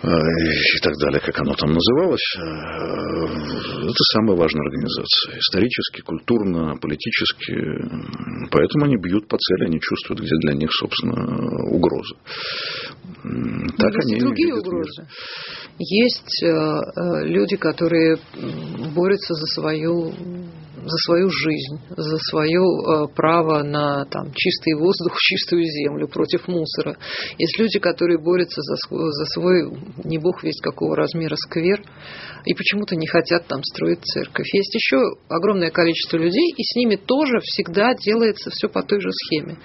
и 0.05 0.81
так 0.83 0.95
далее, 0.99 1.21
как 1.21 1.39
оно 1.41 1.55
там 1.55 1.71
называлось, 1.73 2.35
это 2.37 4.03
самая 4.15 4.37
важная 4.37 4.63
организация. 4.63 5.39
Исторически, 5.39 6.01
культурно, 6.01 6.77
политически. 6.77 7.55
Поэтому 8.51 8.87
они 8.87 8.97
бьют 8.97 9.29
по 9.29 9.37
цели, 9.39 9.67
они 9.67 9.81
чувствуют, 9.81 10.21
где 10.21 10.35
для 10.41 10.55
них, 10.55 10.73
собственно, 10.73 11.15
угроза. 11.71 12.17
Так 13.79 13.95
есть 13.95 14.11
они 14.11 14.21
другие 14.21 14.55
угрозы. 14.55 15.03
Мир. 15.03 15.09
Есть 15.79 16.45
люди, 17.29 17.57
которые 17.57 18.19
борются 18.95 19.35
за 19.35 19.47
свою 19.47 20.13
за 20.85 20.97
свою 21.07 21.31
жизнь, 21.31 21.79
за 21.91 22.19
свое 22.31 22.61
э, 22.61 23.07
право 23.15 23.63
на 23.63 24.05
там, 24.07 24.33
чистый 24.35 24.75
воздух, 24.75 25.17
чистую 25.19 25.65
землю, 25.65 26.09
против 26.09 26.49
мусора. 26.49 26.97
Есть 27.39 27.59
люди, 27.59 27.79
которые 27.79 28.19
борются 28.19 28.61
за 28.61 28.77
свой, 28.77 29.13
за 29.13 29.25
свой 29.27 29.63
не 30.05 30.19
бог 30.19 30.43
весь 30.43 30.61
какого 30.61 30.97
размера 30.97 31.37
сквер, 31.37 31.83
и 32.45 32.55
почему-то 32.55 32.97
не 32.97 33.07
хотят 33.07 33.47
там 33.47 33.63
строить 33.63 34.03
церковь. 34.05 34.47
Есть 34.53 34.75
еще 34.75 34.99
огромное 35.29 35.71
количество 35.71 36.17
людей, 36.17 36.53
и 36.57 36.63
с 36.63 36.75
ними 36.77 36.97
тоже 36.97 37.39
всегда 37.43 37.95
делается 37.95 38.51
все 38.51 38.69
по 38.69 38.83
той 38.83 39.01
же 39.01 39.11
схеме 39.11 39.59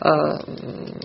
а, 0.00 0.40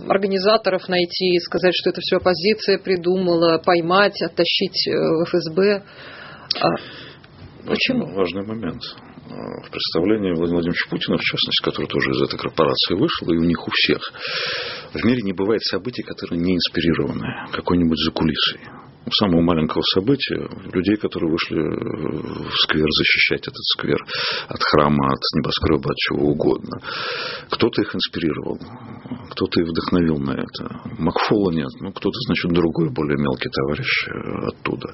организаторов 0.08 0.88
найти, 0.88 1.38
сказать, 1.40 1.74
что 1.76 1.90
это 1.90 2.00
все 2.02 2.18
оппозиция 2.18 2.80
придумала, 2.80 3.58
поймать, 3.58 4.22
оттащить 4.22 4.88
э, 4.88 4.92
в 4.92 5.26
ФСБ. 5.26 5.84
А, 6.62 6.68
почему? 7.66 8.14
Важный 8.14 8.46
момент 8.46 8.82
в 9.28 9.70
представлении 9.72 10.32
Владимира 10.32 10.62
Владимировича 10.62 10.90
Путина, 10.90 11.18
в 11.18 11.22
частности, 11.22 11.64
который 11.64 11.88
тоже 11.88 12.12
из 12.12 12.22
этой 12.22 12.38
корпорации 12.38 12.94
вышел, 12.94 13.28
и 13.32 13.38
у 13.38 13.44
них 13.44 13.68
у 13.68 13.72
всех. 13.72 14.14
В 14.94 15.04
мире 15.06 15.22
не 15.24 15.34
бывает 15.34 15.62
событий, 15.64 16.04
которые 16.04 16.40
не 16.40 16.56
инспирированы 16.56 17.50
какой-нибудь 17.52 17.98
закулисой 18.06 18.60
самого 19.12 19.42
маленького 19.42 19.82
события, 19.94 20.48
людей, 20.74 20.98
которые 20.98 21.32
вышли 21.32 21.62
в 21.62 22.54
сквер 22.64 22.88
защищать 22.90 23.48
этот 23.48 23.64
сквер 23.74 23.98
от 24.48 24.62
храма, 24.62 25.14
от 25.14 25.20
небоскреба, 25.36 25.92
от 25.92 25.98
чего 25.98 26.30
угодно. 26.30 26.80
Кто-то 27.50 27.82
их 27.82 27.96
инспирировал, 27.96 28.58
кто-то 29.32 29.62
их 29.62 29.68
вдохновил 29.68 30.18
на 30.18 30.32
это. 30.32 30.82
Макфола 30.98 31.52
нет, 31.52 31.70
ну 31.82 31.92
кто-то, 31.92 32.18
значит, 32.28 32.52
другой, 32.52 32.90
более 32.90 33.18
мелкий 33.18 33.50
товарищ 33.50 34.08
э, 34.08 34.48
оттуда. 34.48 34.94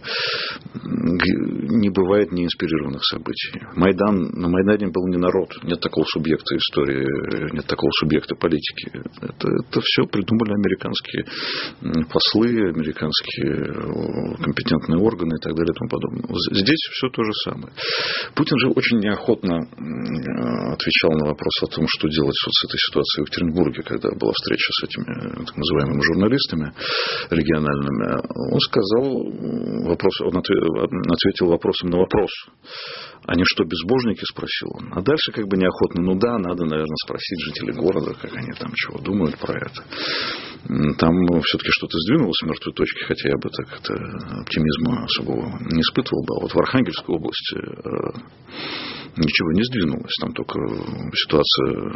Не 0.84 1.89
бывает 1.89 2.32
неинспирированных 2.32 3.02
событий. 3.06 3.62
Майдан, 3.76 4.32
на 4.34 4.50
Майдане 4.50 4.91
был 4.91 5.08
не 5.08 5.17
народ, 5.17 5.50
нет 5.63 5.80
такого 5.80 6.06
субъекта 6.06 6.56
истории, 6.58 7.54
нет 7.54 7.65
такого 7.65 7.91
субъекта 8.00 8.36
политики. 8.36 8.91
Это, 9.21 9.47
это 9.47 9.82
все 9.82 10.04
придумали 10.06 10.54
американские 10.54 11.26
послы, 12.12 12.69
американские 12.69 14.00
компетентные 14.41 14.99
органы 15.01 15.35
и 15.35 15.41
так 15.41 15.53
далее 15.55 15.73
и 15.73 15.77
тому 15.77 15.89
подобное. 15.89 16.23
Здесь 16.51 16.81
все 16.93 17.09
то 17.09 17.23
же 17.23 17.33
самое. 17.45 17.71
Путин 18.35 18.57
же 18.59 18.69
очень 18.69 18.99
неохотно 18.99 19.57
отвечал 20.73 21.11
на 21.17 21.25
вопрос 21.27 21.63
о 21.63 21.67
том, 21.67 21.85
что 21.87 22.07
делать 22.07 22.35
вот 22.45 22.53
с 22.53 22.63
этой 22.65 22.79
ситуацией 22.79 23.23
в 23.23 23.27
Екатеринбурге, 23.27 23.83
когда 23.83 24.09
была 24.15 24.31
встреча 24.33 24.69
с 24.71 24.83
этими 24.83 25.45
так 25.45 25.57
называемыми 25.57 26.01
журналистами 26.01 26.73
региональными. 27.29 28.21
Он 28.53 28.59
сказал, 28.59 29.05
вопрос, 29.87 30.21
он 30.21 30.37
ответил 30.37 31.47
вопросом 31.47 31.89
на 31.89 31.97
вопрос. 31.97 32.31
Они 33.27 33.43
что, 33.45 33.63
безбожники, 33.63 34.25
спросил 34.25 34.69
он. 34.73 34.93
А 34.93 35.01
дальше 35.01 35.31
как 35.31 35.47
бы 35.47 35.55
неохотно, 35.57 36.01
ну 36.01 36.15
да, 36.15 36.38
надо, 36.39 36.65
наверное, 36.65 36.95
спросить 37.05 37.39
жителей 37.41 37.73
города, 37.73 38.13
как 38.13 38.36
они 38.36 38.51
там 38.53 38.71
чего 38.73 38.99
думают 38.99 39.38
про 39.38 39.57
это. 39.57 39.84
Там 40.97 41.13
все-таки 41.43 41.71
что-то 41.71 41.97
сдвинулось 41.99 42.38
с 42.38 42.45
мертвой 42.45 42.73
точки, 42.73 43.03
хотя 43.03 43.29
я 43.29 43.38
бы 43.38 43.49
так 43.49 43.79
это 43.79 43.93
оптимизма 44.41 45.03
особого 45.03 45.60
не 45.71 45.81
испытывал 45.81 46.23
бы. 46.23 46.36
А 46.38 46.41
вот 46.41 46.51
в 46.51 46.60
Архангельской 46.60 47.15
области 47.15 47.57
э, 47.57 48.12
ничего 49.17 49.51
не 49.51 49.63
сдвинулось. 49.63 50.13
Там 50.21 50.34
только 50.34 50.60
ситуация 51.13 51.91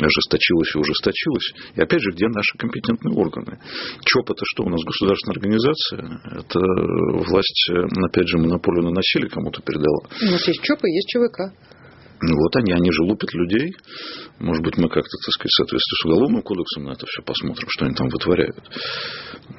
ожесточилась 0.00 0.74
и 0.74 0.78
ужесточилась. 0.78 1.52
И 1.76 1.80
опять 1.80 2.00
же, 2.00 2.10
где 2.12 2.26
наши 2.28 2.56
компетентные 2.58 3.14
органы? 3.14 3.58
ЧОП 4.04 4.30
это 4.30 4.44
что 4.44 4.64
у 4.64 4.68
нас 4.68 4.80
государственная 4.84 5.36
организация? 5.36 6.20
Это 6.40 6.60
власть, 7.28 7.70
опять 8.08 8.28
же, 8.28 8.38
монополию 8.38 8.84
на 8.84 8.90
насилие 8.90 9.30
кому-то 9.30 9.62
передала. 9.62 10.08
Есть 10.50 10.62
ЧОП 10.66 10.82
и 10.82 10.90
есть 10.90 11.06
ЧВК. 11.06 11.54
Ну 12.22 12.34
вот 12.36 12.56
они, 12.56 12.72
они 12.72 12.90
же 12.90 13.02
лупят 13.02 13.32
людей. 13.32 13.72
Может 14.40 14.62
быть, 14.64 14.76
мы 14.76 14.90
как-то, 14.90 15.14
так 15.14 15.32
сказать, 15.32 15.54
в 15.54 15.58
соответствии 15.62 15.96
с 15.96 16.04
уголовным 16.04 16.42
кодексом 16.42 16.84
на 16.84 16.92
это 16.92 17.06
все 17.06 17.22
посмотрим, 17.22 17.68
что 17.70 17.86
они 17.86 17.94
там 17.94 18.08
вытворяют. 18.08 18.58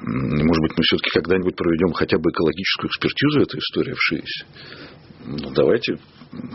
Может 0.04 0.62
быть, 0.62 0.76
мы 0.76 0.82
все-таки 0.84 1.10
когда-нибудь 1.10 1.56
проведем 1.56 1.92
хотя 1.92 2.18
бы 2.18 2.30
экологическую 2.30 2.88
экспертизу 2.90 3.40
этой 3.40 3.58
истории 3.58 3.94
в 3.96 4.02
ШИИСе. 4.04 4.44
Ну, 5.24 5.50
давайте 5.56 5.96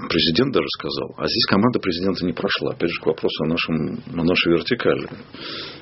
президент 0.08 0.54
даже 0.54 0.67
сказал. 0.78 1.17
А 1.17 1.28
здесь 1.28 1.45
команда 1.50 1.80
президента 1.80 2.26
не 2.26 2.34
прошла. 2.34 2.73
Опять 2.73 2.91
же, 2.91 3.02
к 3.02 3.06
вопросу 3.08 3.43
о, 3.43 3.47
нашем, 3.47 3.76
о 4.06 4.23
нашей 4.23 4.54
вертикали. 4.54 5.10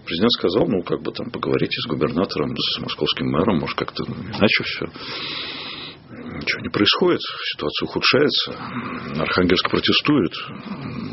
Президент 0.05 0.31
сказал, 0.31 0.65
ну, 0.67 0.81
как 0.81 1.03
бы 1.03 1.11
там 1.11 1.29
поговорите 1.29 1.75
с 1.81 1.89
губернатором, 1.91 2.55
с 2.55 2.79
московским 2.79 3.27
мэром, 3.27 3.59
может, 3.59 3.77
как-то 3.77 4.03
иначе 4.05 4.63
все 4.63 4.85
ничего 6.09 6.61
не 6.61 6.69
происходит, 6.69 7.21
ситуация 7.53 7.85
ухудшается, 7.85 8.51
Архангельск 9.21 9.69
протестует. 9.69 10.33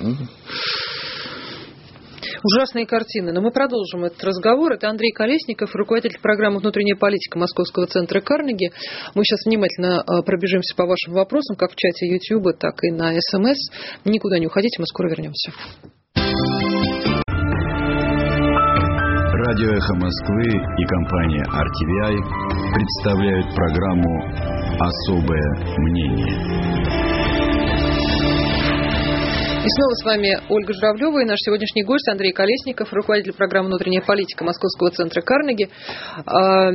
Ну, 0.03 0.17
Ужасные 2.45 2.87
картины. 2.87 3.33
Но 3.33 3.41
мы 3.41 3.53
продолжим 3.53 4.05
этот 4.05 4.23
разговор. 4.25 4.73
Это 4.73 4.89
Андрей 4.89 5.13
Колесников, 5.13 5.75
руководитель 5.75 6.21
программы 6.21 6.59
«Внутренняя 6.59 6.97
политика» 6.97 7.39
Московского 7.39 7.87
центра 7.87 8.21
Карнеги. 8.21 8.73
Мы 9.15 9.25
сейчас 9.25 9.45
внимательно 9.47 10.01
а, 10.01 10.23
пробежимся 10.23 10.75
по 10.75 10.87
вашим 10.87 11.15
вопросам, 11.15 11.57
как 11.57 11.71
в 11.71 11.77
чате 11.77 12.09
YouTube, 12.09 12.59
так 12.59 12.83
и 12.83 12.91
на 12.91 13.13
СМС. 13.21 13.71
Никуда 14.05 14.39
не 14.39 14.47
уходите, 14.47 14.77
мы 14.81 14.87
скоро 14.87 15.09
вернемся. 15.09 15.53
Радио 19.45 19.71
«Эхо 19.71 19.95
Москвы» 19.95 20.45
и 20.45 20.85
компания 20.87 21.45
RTVI 21.45 22.17
представляют 22.75 23.55
программу 23.55 24.62
Особое 24.83 25.79
мнение. 25.79 26.73
И 29.63 29.69
снова 29.69 29.95
с 29.95 30.05
вами 30.05 30.41
Ольга 30.49 30.73
Журавлева 30.73 31.21
и 31.21 31.25
наш 31.25 31.39
сегодняшний 31.39 31.85
гость 31.85 32.09
Андрей 32.09 32.33
Колесников, 32.33 32.93
руководитель 32.93 33.33
программы 33.33 33.69
«Внутренняя 33.69 34.03
политика» 34.03 34.43
Московского 34.43 34.91
центра 34.91 35.21
Карнеги. 35.21 35.69
А, 36.27 36.73
э, 36.73 36.75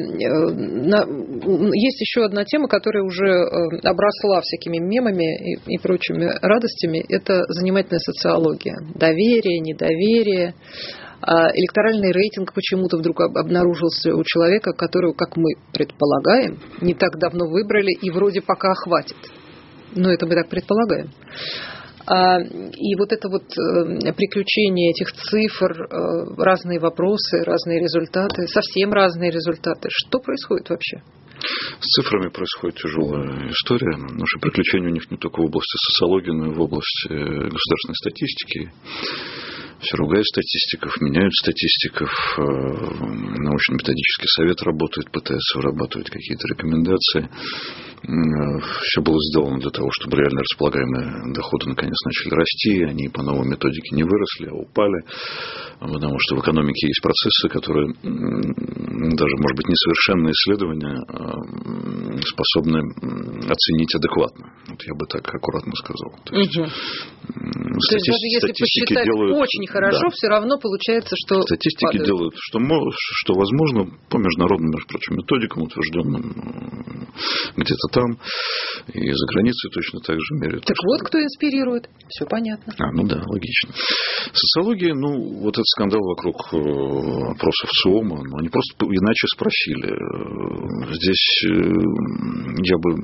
есть 1.74 2.00
еще 2.00 2.24
одна 2.24 2.46
тема, 2.46 2.70
которая 2.70 3.04
уже 3.04 3.28
э, 3.28 3.46
обросла 3.84 4.40
всякими 4.40 4.78
мемами 4.78 5.58
и 5.66 5.78
прочими 5.78 6.32
радостями. 6.42 7.04
Это 7.10 7.44
занимательная 7.50 8.00
социология. 8.00 8.78
Доверие, 8.96 9.60
недоверие, 9.60 10.54
электоральный 11.22 12.12
рейтинг 12.12 12.54
почему-то 12.54 12.98
вдруг 12.98 13.22
обнаружился 13.22 14.16
у 14.16 14.24
человека, 14.24 14.74
которого, 14.74 15.14
как 15.14 15.36
мы 15.36 15.56
предполагаем, 15.74 16.60
не 16.82 16.94
так 16.94 17.18
давно 17.18 17.48
выбрали 17.48 17.92
и 17.92 18.10
вроде 18.12 18.42
пока 18.42 18.74
хватит. 18.76 19.18
Но 19.96 20.12
это 20.12 20.26
мы 20.26 20.36
так 20.36 20.50
предполагаем. 20.50 21.10
А, 22.10 22.40
и 22.40 22.96
вот 22.98 23.12
это 23.12 23.28
вот 23.28 23.44
э, 23.44 24.14
приключение 24.14 24.92
этих 24.92 25.12
цифр, 25.12 25.72
э, 25.74 26.42
разные 26.42 26.80
вопросы, 26.80 27.44
разные 27.44 27.82
результаты, 27.82 28.48
совсем 28.48 28.94
разные 28.94 29.30
результаты. 29.30 29.90
Что 29.92 30.20
происходит 30.20 30.70
вообще? 30.70 31.02
С 31.82 32.02
цифрами 32.02 32.30
происходит 32.30 32.78
тяжелая 32.78 33.50
история. 33.50 33.98
Наши 33.98 34.40
приключения 34.40 34.88
у 34.88 34.94
них 34.94 35.12
не 35.12 35.18
только 35.18 35.42
в 35.42 35.46
области 35.46 35.76
социологии, 35.92 36.32
но 36.32 36.52
и 36.52 36.56
в 36.56 36.62
области 36.62 37.08
э, 37.10 37.50
государственной 37.50 37.96
статистики 37.96 38.72
все 39.80 39.98
ругают 39.98 40.26
статистиков, 40.26 41.00
меняют 41.02 41.34
статистиков. 41.34 42.10
Э, 42.38 42.42
научно-методический 42.42 44.28
совет 44.28 44.62
работает, 44.64 45.12
пытается 45.12 45.58
вырабатывать 45.58 46.10
какие-то 46.10 46.48
рекомендации. 46.48 47.30
Все 48.04 49.02
было 49.02 49.18
сделано 49.32 49.60
для 49.60 49.72
того, 49.72 49.90
чтобы 49.92 50.18
реально 50.18 50.42
располагаемые 50.42 51.34
доходы 51.34 51.70
наконец 51.70 51.98
начали 52.06 52.34
расти. 52.36 52.84
Они 52.84 53.10
по 53.10 53.24
новой 53.24 53.48
методике 53.48 53.96
не 53.96 54.04
выросли, 54.04 54.48
а 54.50 54.54
упали. 54.54 55.04
Потому 55.80 56.18
что 56.20 56.36
в 56.36 56.40
экономике 56.42 56.88
есть 56.88 57.02
процессы, 57.02 57.50
которые 57.50 57.88
даже, 57.98 59.36
может 59.38 59.58
быть, 59.58 59.68
несовершенные 59.68 60.32
исследования 60.32 60.98
способны 62.22 62.80
оценить 63.50 63.96
адекватно. 63.96 64.54
Вот 64.70 64.82
я 64.84 64.94
бы 64.94 65.06
так 65.08 65.28
аккуратно 65.28 65.74
сказал. 65.76 66.14
То 66.26 66.36
есть, 66.36 66.58
угу. 66.58 66.68
То 66.68 67.96
есть 67.96 68.08
даже 68.08 68.26
если 68.30 68.54
посчитать 68.58 69.06
делают, 69.06 69.38
очень 69.38 69.68
хорошо, 69.68 70.06
да. 70.06 70.10
все 70.12 70.28
равно 70.28 70.58
получается, 70.58 71.16
что 71.16 71.42
Статистики 71.42 71.86
падают. 71.86 72.06
делают, 72.06 72.34
что, 72.38 72.60
что 73.22 73.34
возможно 73.34 73.86
по 74.10 74.18
международным, 74.18 74.72
между 74.72 74.88
прочим, 74.88 75.16
методикам, 75.16 75.64
утвержденным 75.64 77.08
где-то 77.56 77.87
там, 77.88 78.18
и 78.94 79.12
за 79.12 79.26
границей 79.34 79.70
точно 79.72 80.00
так 80.00 80.16
же 80.16 80.36
меряют. 80.36 80.66
Так 80.66 80.78
вот, 80.86 81.02
кто 81.02 81.20
инспирирует. 81.20 81.90
Все 82.10 82.26
понятно. 82.26 82.74
А, 82.80 82.92
ну 82.92 83.04
да, 83.04 83.22
логично. 83.26 83.74
Социология, 84.34 84.94
ну, 84.94 85.42
вот 85.42 85.56
этот 85.56 85.68
скандал 85.68 86.02
вокруг 86.02 86.36
э, 86.54 86.58
опросов 86.58 87.70
ЦИОМа, 87.84 88.24
ну, 88.24 88.38
они 88.38 88.50
просто 88.50 88.74
иначе 88.86 89.28
спросили. 89.36 89.92
Э, 89.92 90.94
здесь 90.94 91.44
э, 91.46 91.58
я 92.64 92.78
бы 92.78 92.96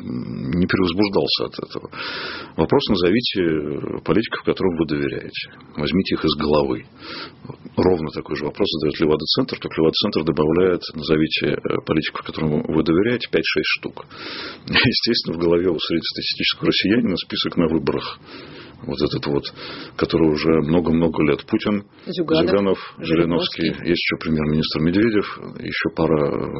не 0.56 0.65
перевозбуждался 0.67 1.46
от 1.46 1.69
этого. 1.69 1.89
Вопрос 2.56 2.82
назовите 2.89 4.02
политиков, 4.04 4.43
которым 4.46 4.78
вы 4.78 4.86
доверяете. 4.88 5.52
Возьмите 5.76 6.15
их 6.15 6.26
из 6.26 6.36
головы. 6.36 6.86
Ровно 7.76 8.10
такой 8.12 8.36
же 8.36 8.46
вопрос 8.46 8.67
задает 8.80 9.00
Левада-центр, 9.00 9.60
только 9.60 9.76
Левада-центр 9.82 10.24
добавляет, 10.24 10.82
назовите 10.93 11.58
политиков, 11.86 12.26
которым 12.26 12.62
вы 12.62 12.84
доверяете, 12.84 13.28
5-6 13.32 13.41
штук. 13.63 14.06
Естественно, 14.86 15.38
в 15.38 15.41
голове 15.41 15.69
у 15.69 15.77
среднестатистического 15.77 16.67
россиянина 16.67 17.15
список 17.17 17.57
на 17.57 17.67
выборах 17.67 18.19
вот 18.86 19.02
этот 19.02 19.26
вот, 19.28 19.43
который 19.96 20.32
уже 20.32 20.62
много-много 20.62 21.24
лет. 21.24 21.46
Путин, 21.46 21.84
Зюганов, 22.06 22.50
Зюганов 22.50 22.96
Жириновский, 23.00 23.67
есть 23.67 24.04
еще 24.04 24.15
премьер-министр 24.19 24.80
Медведев, 24.82 25.28
еще 25.60 25.89
пара 25.96 26.17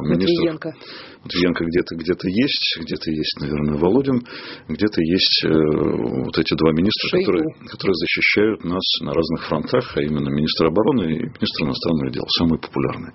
министров. 0.08 0.54
Матвиенко. 0.54 0.74
Матвиенко 1.24 1.64
где-то 1.64 1.96
где 1.96 2.14
есть, 2.42 2.78
где-то 2.80 3.10
есть, 3.10 3.40
наверное, 3.40 3.78
Володин, 3.78 4.20
где-то 4.68 5.00
есть 5.00 5.44
э, 5.44 5.48
вот 5.48 6.36
эти 6.38 6.54
два 6.54 6.72
министра, 6.72 7.18
которые, 7.18 7.44
которые 7.70 7.94
защищают 7.94 8.64
нас 8.64 8.84
на 9.00 9.12
разных 9.12 9.48
фронтах, 9.48 9.96
а 9.96 10.02
именно 10.02 10.28
министр 10.28 10.66
обороны 10.66 11.04
и 11.04 11.20
министр 11.24 11.64
иностранных 11.64 12.12
дел, 12.12 12.24
самые 12.38 12.60
популярные. 12.60 13.12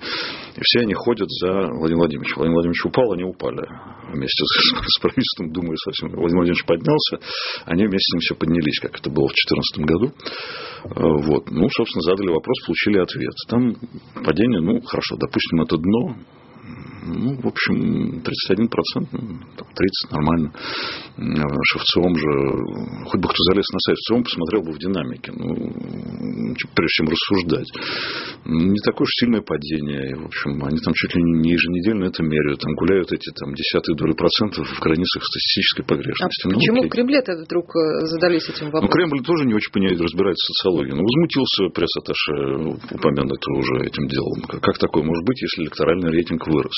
И 0.55 0.61
все 0.61 0.81
они 0.81 0.93
ходят 0.93 1.29
за 1.29 1.69
Владимиром 1.69 2.09
Владимировичем. 2.09 2.35
Владимир 2.37 2.55
Владимирович 2.55 2.85
упал, 2.85 3.11
они 3.13 3.23
упали 3.23 3.63
вместе 4.13 4.43
с, 4.45 4.53
с 4.97 4.99
правительством, 5.01 5.51
думаю, 5.51 5.77
совсем. 5.77 6.09
Владимир 6.09 6.45
Владимирович 6.45 6.65
поднялся, 6.65 7.19
они 7.65 7.85
вместе 7.85 8.09
с 8.09 8.13
ним 8.13 8.19
все 8.21 8.35
поднялись, 8.35 8.79
как 8.79 8.98
это 8.99 9.09
было 9.09 9.27
в 9.27 9.33
2014 9.33 9.85
году. 9.85 10.13
Э, 10.83 11.23
вот. 11.27 11.49
Ну, 11.51 11.69
собственно, 11.69 12.01
задали 12.01 12.29
вопрос, 12.29 12.65
получили 12.65 12.99
ответ. 12.99 13.33
Там 13.47 13.75
падение, 14.23 14.61
ну, 14.61 14.81
хорошо, 14.81 15.15
допустим, 15.17 15.61
это 15.61 15.77
дно, 15.77 16.15
ну, 17.09 17.35
в 17.41 17.47
общем, 17.47 18.21
31%, 18.21 18.69
30% 19.09 20.11
нормально. 20.11 20.51
Шевцом 21.71 22.15
же, 22.15 22.29
хоть 23.05 23.21
бы 23.21 23.27
кто 23.27 23.43
залез 23.51 23.65
на 23.73 23.79
сайт 23.79 23.97
Шевцом, 24.07 24.23
посмотрел 24.23 24.61
бы 24.63 24.71
в 24.71 24.79
динамике, 24.79 25.31
ну, 25.35 26.53
прежде 26.75 26.93
чем 26.93 27.07
рассуждать. 27.09 27.69
Не 28.45 28.79
такое 28.85 29.05
уж 29.05 29.11
сильное 29.19 29.41
падение. 29.41 30.15
В 30.15 30.25
общем, 30.25 30.63
они 30.63 30.77
там 30.79 30.93
чуть 30.93 31.15
ли 31.15 31.21
не 31.21 31.51
еженедельно 31.51 32.05
это 32.05 32.23
меряют. 32.23 32.59
Там 32.59 32.73
гуляют 32.75 33.11
эти 33.11 33.29
там, 33.35 33.53
десятые 33.53 33.95
доли 33.95 34.13
процентов 34.13 34.67
в 34.67 34.79
границах 34.79 35.23
статистической 35.23 35.85
погрешности. 35.85 36.45
А 36.45 36.49
ну, 36.49 36.55
почему 36.55 36.79
окей. 36.79 36.89
в 36.89 36.91
Кремле-то 36.91 37.31
вдруг 37.45 37.65
э, 37.75 38.05
задались 38.07 38.47
этим 38.49 38.71
вопросом? 38.71 38.89
Ну, 38.89 38.93
Кремль 38.93 39.23
тоже 39.23 39.45
не 39.45 39.53
очень 39.53 39.71
понимает, 39.71 40.01
разбирается 40.01 40.45
в 40.45 40.53
социологии. 40.57 40.93
Ну, 40.93 41.03
возмутился 41.03 41.69
пресс-атташе, 41.73 42.95
упомянутый 42.95 43.53
уже 43.57 43.87
этим 43.87 44.07
делом. 44.07 44.41
Как 44.47 44.77
такое 44.77 45.03
может 45.03 45.25
быть, 45.25 45.41
если 45.41 45.63
электоральный 45.63 46.11
рейтинг 46.11 46.47
вырос? 46.47 46.77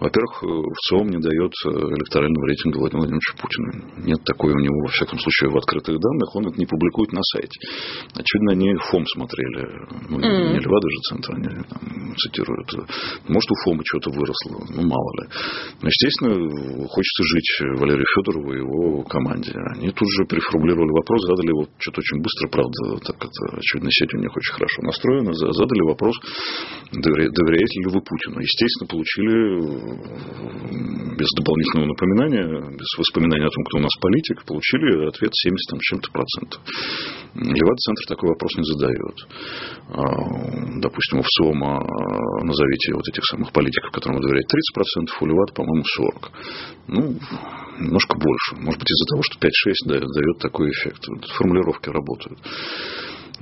Во-первых, 0.00 0.42
ВЦИОМ 0.42 1.08
не 1.10 1.20
дает 1.20 1.52
э, 1.66 1.68
электорального 1.70 2.46
рейтинга 2.46 2.78
Владимира 2.78 3.06
Владимировича 3.06 3.34
Путина. 3.38 3.68
Нет 4.04 4.20
такой 4.24 4.52
у 4.52 4.58
него, 4.58 4.80
во 4.82 4.90
всяком 4.90 5.18
случае, 5.18 5.50
в 5.50 5.56
открытых 5.56 5.98
данных. 5.98 6.34
Он 6.34 6.48
это 6.48 6.58
не 6.58 6.66
публикует 6.66 7.12
на 7.12 7.22
сайте. 7.22 7.58
Очевидно, 8.14 8.52
они 8.52 8.74
ФОМ 8.90 9.04
смотрели. 9.06 9.62
Ну, 10.08 10.18
mm-hmm. 10.18 10.52
не 10.52 10.58
Левада 10.58 10.88
же 10.88 10.98
центр, 11.08 11.28
они 11.34 11.48
там, 11.68 11.80
цитируют. 12.16 12.68
Может, 13.28 13.50
у 13.50 13.56
ФОМа 13.64 13.82
что-то 13.84 14.10
выросло, 14.10 14.58
ну, 14.74 14.82
мало 14.82 15.10
ли. 15.22 15.28
Но, 15.82 15.88
естественно, 15.88 16.34
хочется 16.88 17.22
жить 17.24 17.50
Валерию 17.78 18.06
Федорову 18.14 18.52
и 18.52 18.58
его 18.58 19.02
команде. 19.04 19.52
Они 19.76 19.90
тут 19.90 20.08
же 20.18 20.26
переформулировали 20.26 20.90
вопрос, 20.90 21.20
задали 21.26 21.48
его 21.48 21.66
что-то 21.78 22.00
очень 22.00 22.20
быстро, 22.22 22.48
правда, 22.48 22.98
так 23.06 23.16
это, 23.16 23.56
очевидно, 23.56 23.90
сеть 23.90 24.14
у 24.14 24.18
них 24.18 24.34
очень 24.34 24.54
хорошо 24.54 24.82
настроена, 24.82 25.32
задали 25.32 25.82
вопрос, 25.82 26.16
доверяете 26.92 27.80
ли 27.80 27.88
вы 27.92 28.00
Путину. 28.00 28.40
Естественно, 28.40 28.88
получили 28.88 29.31
без 29.32 31.28
дополнительного 31.36 31.88
напоминания, 31.88 32.76
без 32.76 32.90
воспоминания 32.98 33.46
о 33.46 33.50
том, 33.50 33.64
кто 33.64 33.78
у 33.78 33.80
нас 33.80 33.92
политик, 34.00 34.44
получили 34.44 35.08
ответ 35.08 35.30
70 35.32 35.70
там, 35.70 35.78
чем-то 35.80 36.10
процентов. 36.10 36.60
Левада-центр 37.34 38.02
такой 38.08 38.28
вопрос 38.30 38.56
не 38.56 38.64
задает. 38.64 39.16
А, 39.88 40.80
допустим, 40.80 41.20
у 41.20 41.22
ВСОМа 41.22 41.78
а, 41.78 42.44
назовите 42.44 42.94
вот 42.94 43.06
этих 43.08 43.24
самых 43.24 43.52
политиков, 43.52 43.90
которым 43.92 44.18
вы 44.18 44.22
доверяете 44.22 44.48
30%, 44.50 45.08
у 45.20 45.26
Левада, 45.26 45.52
по-моему, 45.52 45.84
40%. 45.84 46.30
Ну, 46.88 47.18
немножко 47.78 48.18
больше. 48.18 48.56
Может 48.56 48.80
быть, 48.80 48.90
из-за 48.90 49.06
того, 49.12 49.22
что 49.22 49.38
5-6 49.38 50.12
дает 50.14 50.38
такой 50.38 50.70
эффект. 50.70 51.04
Формулировки 51.36 51.88
работают 51.88 52.38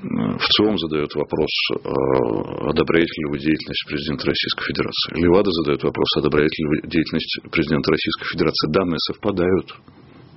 в 0.03 0.45
ЦИОМ 0.57 0.79
задает 0.79 1.15
вопрос, 1.15 1.51
а, 1.85 2.71
одобряете 2.71 3.13
ли 3.21 3.31
вы 3.31 3.39
деятельность 3.39 3.85
президента 3.87 4.27
Российской 4.27 4.65
Федерации. 4.65 5.21
Левада 5.21 5.51
задает 5.51 5.83
вопрос, 5.83 6.09
одобряете 6.17 6.63
ли 6.63 6.69
вы 6.69 6.89
деятельность 6.89 7.41
президента 7.53 7.91
Российской 7.91 8.25
Федерации. 8.33 8.73
Данные 8.73 8.99
совпадают 8.99 9.77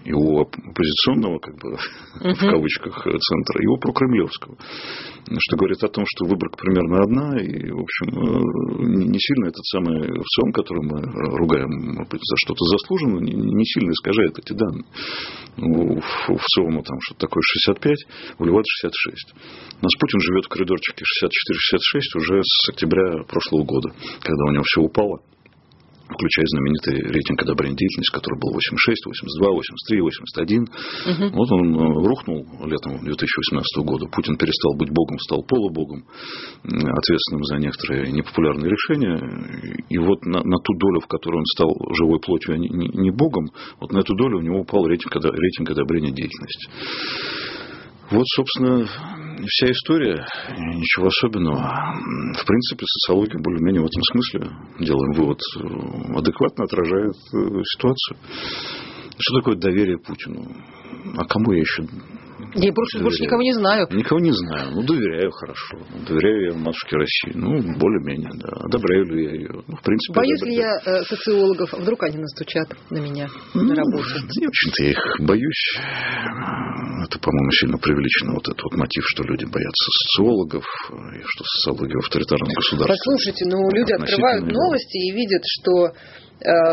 и 0.03 0.11
у 0.11 0.39
оппозиционного, 0.41 1.39
как 1.39 1.55
бы, 1.55 1.73
uh-huh. 1.73 2.33
в 2.35 2.39
кавычках, 2.39 3.03
центра, 3.03 3.61
и 3.61 3.67
у 3.67 3.77
прокремлевского. 3.77 4.57
Что 5.39 5.57
говорит 5.57 5.83
о 5.83 5.87
том, 5.87 6.03
что 6.05 6.25
выборка 6.25 6.57
примерно 6.57 7.03
одна, 7.03 7.39
и, 7.39 7.71
в 7.71 7.79
общем, 7.79 8.07
э, 8.09 9.11
не 9.11 9.19
сильно 9.19 9.47
этот 9.47 9.65
самый 9.65 10.01
ВЦИОМ, 10.03 10.51
который 10.51 10.83
мы 10.83 11.01
ругаем, 11.37 11.69
может 11.95 12.11
быть, 12.11 12.21
за 12.21 12.35
что-то 12.37 12.65
заслуженно, 12.65 13.19
не 13.19 13.65
сильно 13.65 13.91
искажает 13.91 14.37
эти 14.39 14.53
данные. 14.53 14.85
У 15.57 15.99
ВЦИОМа 16.01 16.83
там 16.83 16.97
что-то 17.01 17.21
такое 17.27 17.41
65, 17.41 17.97
у 18.39 18.45
Левада 18.45 18.65
66. 18.81 19.33
У 19.79 19.83
нас 19.83 19.93
Путин 19.99 20.19
живет 20.19 20.45
в 20.45 20.49
коридорчике 20.49 21.05
64-66 21.23 22.17
уже 22.17 22.41
с 22.43 22.69
октября 22.69 23.23
прошлого 23.23 23.63
года, 23.63 23.89
когда 24.19 24.43
у 24.45 24.51
него 24.51 24.63
все 24.63 24.81
упало 24.81 25.21
включая 26.09 26.45
знаменитый 26.47 26.99
рейтинг 27.11 27.41
одобрения 27.41 27.75
деятельности, 27.75 28.13
который 28.13 28.39
был 28.39 28.53
86, 28.53 29.05
82, 29.05 29.49
83, 29.49 30.01
81. 30.01 30.63
Угу. 30.63 31.25
Вот 31.37 31.51
он 31.51 31.63
э, 31.73 32.07
рухнул 32.07 32.45
летом 32.65 32.99
2018 33.03 33.85
года. 33.85 34.05
Путин 34.07 34.37
перестал 34.37 34.75
быть 34.75 34.91
богом, 34.91 35.17
стал 35.19 35.43
полубогом, 35.43 36.05
ответственным 36.63 37.43
за 37.43 37.57
некоторые 37.57 38.11
непопулярные 38.11 38.69
решения. 38.69 39.17
И 39.89 39.97
вот 39.97 40.25
на, 40.25 40.43
на 40.43 40.57
ту 40.59 40.73
долю, 40.77 40.99
в 40.99 41.07
которой 41.07 41.37
он 41.37 41.45
стал 41.45 41.71
живой 41.93 42.19
плотью, 42.19 42.55
а 42.55 42.57
не, 42.57 42.69
не, 42.69 42.87
не 42.87 43.11
богом, 43.11 43.47
вот 43.79 43.91
на 43.91 43.99
эту 43.99 44.15
долю 44.15 44.39
у 44.39 44.41
него 44.41 44.61
упал 44.61 44.85
рейтинг, 44.87 45.15
рейтинг 45.15 45.69
одобрения 45.71 46.11
деятельности. 46.11 46.69
Вот, 48.13 48.27
собственно, 48.35 48.85
вся 49.47 49.71
история, 49.71 50.23
ничего 50.55 51.07
особенного. 51.07 51.57
В 52.37 52.45
принципе, 52.45 52.85
социология 52.85 53.39
более-менее 53.41 53.81
в 53.81 53.85
этом 53.85 54.03
смысле, 54.03 54.51
делаем 54.85 55.13
вывод, 55.13 55.39
адекватно 56.15 56.65
отражает 56.65 57.15
э, 57.15 57.61
ситуацию. 57.73 58.17
Что 59.17 59.39
такое 59.39 59.55
доверие 59.55 59.97
Путину? 59.97 60.45
А 61.17 61.25
кому 61.25 61.53
я 61.53 61.61
еще 61.61 61.83
я 62.55 62.71
больше, 62.71 62.99
больше 62.99 63.23
никого 63.23 63.41
не 63.41 63.53
знаю. 63.53 63.87
Никого 63.91 64.19
не 64.19 64.31
знаю. 64.31 64.71
Ну, 64.71 64.83
доверяю 64.83 65.31
хорошо. 65.31 65.77
Доверяю 66.07 66.51
я 66.51 66.53
матушке 66.53 66.97
России. 66.97 67.33
Ну, 67.33 67.61
более-менее, 67.77 68.31
да. 68.35 68.49
Одобряю 68.65 69.05
ли 69.05 69.23
я 69.25 69.31
ее? 69.31 69.49
Ну, 69.67 69.75
в 69.75 69.81
принципе, 69.81 70.13
Боюсь 70.15 70.41
ли 70.43 70.55
я 70.55 70.71
э, 70.85 71.03
социологов? 71.03 71.73
Вдруг 71.73 72.03
они 72.03 72.17
настучат 72.17 72.69
на 72.89 72.99
меня 72.99 73.27
ну, 73.53 73.63
на 73.63 73.75
работе? 73.75 74.21
Не 74.39 74.47
очень-то 74.47 74.83
я 74.83 74.91
их 74.91 75.19
боюсь. 75.19 75.77
Это, 77.05 77.19
по-моему, 77.19 77.51
сильно 77.51 77.77
преувеличено. 77.77 78.33
Вот 78.33 78.47
этот 78.47 78.61
вот 78.63 78.75
мотив, 78.75 79.03
что 79.07 79.23
люди 79.23 79.45
боятся 79.45 79.89
социологов, 79.91 80.65
и 80.93 81.21
что 81.25 81.43
социология 81.43 81.95
в 81.95 82.05
авторитарном 82.05 82.49
государстве. 82.53 82.95
Послушайте, 82.95 83.45
ну, 83.49 83.69
люди 83.71 83.93
открывают 83.93 84.45
новости 84.45 84.97
и 85.09 85.11
видят, 85.11 85.41
что 85.45 85.91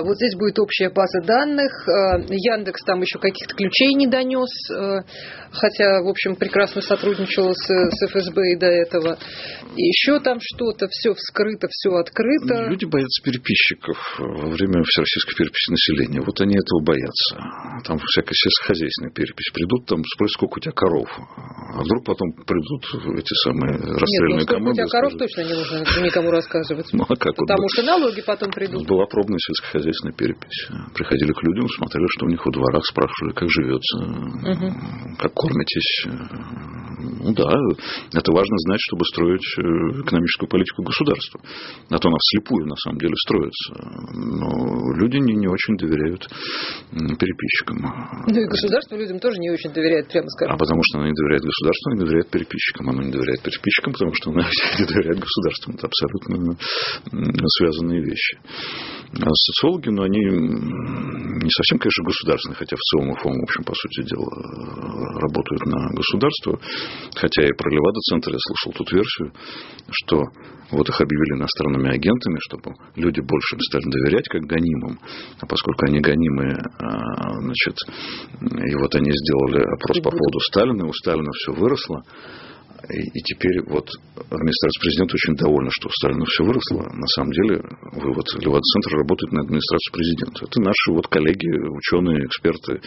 вот 0.03 0.17
здесь 0.17 0.35
будет 0.37 0.59
общая 0.59 0.91
база 0.91 1.21
данных. 1.23 1.71
Э, 1.87 2.23
Яндекс 2.29 2.83
там 2.85 3.01
еще 3.01 3.19
каких-то 3.19 3.55
ключей 3.55 3.95
не 3.95 4.07
донес, 4.07 4.51
э, 4.71 5.03
хотя, 5.53 6.03
в 6.03 6.09
общем, 6.09 6.37
прекрасно 6.37 6.81
сотрудничал 6.83 7.55
с, 7.55 7.67
с 7.67 8.07
ФСБ 8.11 8.53
и 8.53 8.57
до 8.59 8.67
этого. 8.67 9.19
Еще 9.77 10.19
там 10.21 10.39
что-то, 10.41 10.89
все 10.91 11.15
вскрыто, 11.15 11.69
все 11.71 11.91
открыто. 11.95 12.69
Люди 12.69 12.85
боятся 12.85 13.23
переписчиков 13.23 13.97
во 14.19 14.51
время 14.51 14.83
всероссийской 14.83 15.35
переписи 15.37 15.71
населения. 15.71 16.21
Вот 16.21 16.41
они 16.41 16.57
этого 16.57 16.83
боятся. 16.83 17.37
Там 17.87 17.99
всякая 17.99 18.35
сельскохозяйственная 18.35 19.13
перепись. 19.13 19.51
Придут 19.55 19.87
там, 19.87 20.03
спросят, 20.05 20.35
сколько 20.35 20.59
у 20.59 20.61
тебя 20.61 20.73
коров. 20.73 21.09
А 21.09 21.83
вдруг 21.83 22.05
потом 22.05 22.33
придут 22.33 22.83
эти 23.19 23.35
самые 23.47 23.79
расстрельные 23.79 24.41
Нет, 24.41 24.49
ну, 24.49 24.55
команды. 24.55 24.71
у 24.71 24.75
тебя 24.75 24.87
коров 24.87 25.13
точно 25.17 25.43
не 25.43 25.55
нужно 25.55 26.03
никому 26.03 26.31
рассказывать. 26.31 26.87
Ну, 26.93 27.05
а 27.09 27.15
как 27.15 27.37
Потому 27.37 27.63
вот 27.63 27.71
что 27.71 27.83
налоги 27.83 28.21
потом 28.21 28.51
придут. 28.51 28.87
Была 28.87 29.07
пробная 29.07 29.39
сельскохозяйственная 29.39 29.60
перепись. 30.17 30.69
Приходили 30.95 31.33
к 31.33 31.43
людям, 31.43 31.69
смотрели, 31.69 32.07
что 32.17 32.27
у 32.27 32.29
них 32.29 32.45
во 32.45 32.53
дворах, 32.53 32.85
спрашивали, 32.87 33.33
как 33.33 33.49
живется, 33.51 33.97
Угу. 33.99 35.17
как 35.19 35.33
кормитесь. 35.35 36.07
Ну 37.23 37.33
да, 37.35 37.49
это 38.13 38.33
важно 38.33 38.57
знать, 38.67 38.81
чтобы 38.81 39.05
строить 39.07 39.47
э, 39.59 39.63
экономическую 40.05 40.49
политику 40.49 40.83
государства. 40.83 41.41
А 41.91 41.99
то 41.99 42.09
она 42.09 42.19
вслепую, 42.21 42.67
на 42.67 42.77
самом 42.77 42.99
деле, 42.99 43.15
строится. 43.25 43.73
Но 44.15 44.93
люди 44.97 45.17
не, 45.17 45.35
не 45.35 45.49
очень 45.49 45.77
доверяют 45.77 46.29
переписчикам. 46.93 47.79
Ну 48.27 48.41
и 48.41 48.47
государство 48.47 48.97
людям 48.97 49.19
тоже 49.19 49.39
не 49.39 49.51
очень 49.51 49.73
доверяет, 49.73 50.09
прямо 50.09 50.27
А 50.27 50.31
скажем. 50.31 50.59
потому 50.59 50.81
что 50.85 50.99
оно 50.99 51.07
не 51.09 51.15
доверяет 51.15 51.43
государству, 51.43 51.91
оно 51.91 51.95
не 51.97 52.05
доверяет 52.05 52.31
переписчикам. 52.31 52.89
Оно 52.91 53.03
не 53.03 53.13
доверяет 53.13 53.43
переписчикам, 53.43 53.93
потому 53.93 54.13
что 54.15 54.31
оно 54.31 54.41
не 54.79 54.85
доверяет 54.87 55.19
государству. 55.19 55.73
Это 55.73 55.87
абсолютно 55.89 56.57
связанные 57.59 58.03
вещи. 58.03 58.39
А 59.21 59.29
социологи, 59.51 59.89
ну, 59.91 60.03
они 60.03 60.21
не 60.21 61.51
совсем, 61.51 61.79
конечно, 61.79 62.05
государственные, 62.05 62.57
хотя 62.57 62.77
в 62.77 62.85
целом 62.91 63.11
УФОМ, 63.11 63.33
в 63.33 63.43
общем, 63.45 63.65
по 63.65 63.75
сути 63.75 64.03
дела, 64.07 64.31
э, 64.31 65.19
работают 65.19 65.67
на 65.67 65.89
государство. 65.95 66.59
Хотя 67.15 67.47
и 67.47 67.53
про 67.53 67.71
Левада-центр 67.71 68.31
я 68.31 68.39
слышал 68.39 68.73
тут 68.77 68.93
версию, 68.93 69.33
что 69.91 70.23
вот 70.71 70.89
их 70.89 71.01
объявили 71.01 71.39
иностранными 71.39 71.91
агентами, 71.91 72.39
чтобы 72.47 72.75
люди 72.95 73.21
больше 73.21 73.57
им 73.57 73.61
стали 73.61 73.91
доверять, 73.91 74.29
как 74.29 74.43
гонимым. 74.43 74.99
А 75.41 75.47
поскольку 75.47 75.87
они 75.87 76.01
гонимые, 76.01 76.55
а, 76.79 77.41
значит, 77.41 77.77
и 78.41 78.75
вот 78.77 78.95
они 78.95 79.11
сделали 79.11 79.63
опрос 79.63 79.99
по 79.99 80.11
поводу 80.11 80.39
Сталина, 80.51 80.83
и 80.85 80.89
у 80.89 80.93
Сталина 80.93 81.31
все 81.33 81.53
выросло. 81.53 82.03
И, 82.89 82.99
и 83.03 83.21
теперь 83.23 83.61
вот 83.69 83.89
администрация 84.17 84.81
президента 84.81 85.15
очень 85.15 85.37
довольна, 85.37 85.71
что 85.73 85.89
у 85.89 85.93
Сталина 85.93 86.25
все 86.25 86.45
выросло. 86.45 86.83
На 86.97 87.07
самом 87.15 87.33
деле 87.33 87.61
вывод 87.93 88.25
Левада-центр 88.41 88.97
работает 88.97 89.33
на 89.33 89.41
администрацию 89.43 89.93
президента. 89.93 90.45
Это 90.49 90.61
наши 90.61 90.89
вот 90.93 91.07
коллеги, 91.09 91.51
ученые, 91.77 92.25
эксперты 92.25 92.81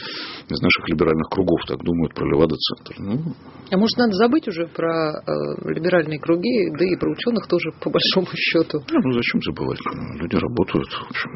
из 0.49 0.59
наших 0.61 0.89
либеральных 0.89 1.29
кругов 1.29 1.61
так 1.67 1.77
думают 1.83 2.13
про 2.15 2.25
Левада-центр. 2.25 2.95
Ну, 2.97 3.35
А 3.71 3.77
может, 3.77 3.97
надо 3.97 4.13
забыть 4.13 4.47
уже 4.47 4.67
про 4.67 5.13
э, 5.13 5.71
либеральные 5.71 6.19
круги, 6.19 6.69
да 6.77 6.85
и 6.85 6.95
про 6.97 7.11
ученых 7.11 7.47
тоже, 7.47 7.71
по 7.79 7.89
большому 7.89 8.27
счету. 8.35 8.81
ну, 8.89 9.11
зачем 9.13 9.41
забывать? 9.41 9.79
Люди 10.19 10.35
работают, 10.35 10.89
в 10.89 11.09
общем. 11.09 11.31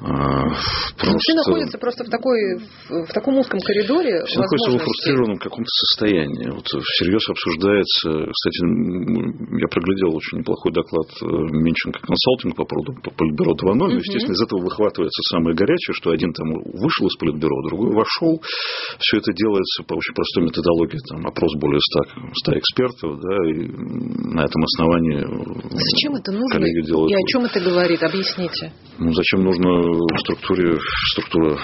А, 0.00 0.42
просто- 0.98 1.18
Все 1.18 1.34
находятся 1.34 1.78
просто 1.78 2.04
в, 2.04 2.08
такой, 2.08 2.58
в, 2.88 3.04
в 3.06 3.12
таком 3.12 3.38
узком 3.38 3.60
коридоре. 3.60 4.24
Все 4.24 4.38
находятся 4.40 4.70
во 4.72 4.78
фрустрированном 4.78 5.38
каком-то 5.38 5.68
состоянии. 5.68 6.50
Вот 6.50 6.66
всерьез 6.66 7.25
обсуждается, 7.32 8.30
кстати, 8.30 8.58
я 9.60 9.68
проглядел 9.68 10.14
очень 10.16 10.38
неплохой 10.38 10.72
доклад 10.72 11.08
э, 11.22 11.26
Минченко 11.26 12.00
консалтинг 12.00 12.56
по 12.56 12.64
поводу 12.64 12.94
по 13.02 13.10
Политбюро 13.10 13.52
2.0. 13.54 13.74
Мгм. 13.74 13.98
Естественно, 13.98 14.34
из 14.34 14.42
этого 14.42 14.62
выхватывается 14.62 15.20
самое 15.30 15.56
горячее, 15.56 15.94
что 15.94 16.10
один 16.10 16.32
там 16.32 16.54
вышел 16.54 17.06
из 17.06 17.16
Политбюро, 17.16 17.56
другой 17.68 17.94
вошел. 17.94 18.40
Все 18.98 19.18
это 19.18 19.32
делается 19.32 19.82
по 19.84 19.94
очень 19.94 20.14
простой 20.14 20.44
методологии. 20.44 20.98
Там 21.08 21.26
опрос 21.26 21.52
более 21.58 21.80
100, 21.80 22.30
100 22.44 22.58
экспертов, 22.58 23.20
да, 23.20 23.36
и 23.50 23.58
на 24.34 24.44
этом 24.44 24.62
основании 24.64 25.20
э, 25.20 25.66
Зачем 25.70 26.14
это 26.14 26.32
нужно 26.32 26.58
коллеги 26.58 26.86
делают 26.86 27.10
и 27.10 27.14
о 27.14 27.26
чем 27.26 27.44
это 27.44 27.60
говорит? 27.60 28.02
Объясните. 28.02 28.72
Ну, 28.98 29.12
зачем 29.12 29.44
нужно 29.44 29.68
в 29.68 30.20
структуре, 30.20 30.78
структура, 31.12 31.58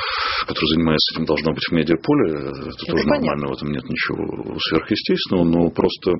которая 0.46 0.68
занимается 0.74 1.14
этим, 1.14 1.24
должна 1.24 1.52
быть 1.52 1.64
в 1.64 1.72
медиаполе. 1.72 2.24
Это, 2.28 2.84
тоже 2.84 3.04
понятно. 3.04 3.16
нормально, 3.16 3.46
в 3.48 3.52
этом 3.52 3.72
нет 3.72 3.84
ничего 3.84 4.58
сверхъестественного, 4.68 5.44
но 5.52 5.68
просто 5.70 6.12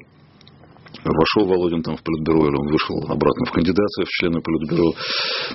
вошел 1.04 1.48
Володин 1.48 1.82
там 1.82 1.96
в 1.96 2.02
политбюро, 2.02 2.46
или 2.46 2.56
он 2.56 2.68
вышел 2.70 2.94
обратно 3.10 3.44
в 3.46 3.52
кандидаты 3.52 4.04
в 4.04 4.08
члены 4.08 4.40
политбюро. 4.40 4.92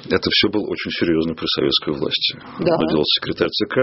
Это 0.10 0.28
все 0.30 0.50
было 0.50 0.68
очень 0.68 0.92
серьезно 0.92 1.34
при 1.36 1.48
советской 1.48 1.94
власти. 1.96 2.34
Да. 2.60 2.76
Наделался 2.76 3.14
секретарь 3.22 3.50
ЦК, 3.50 3.76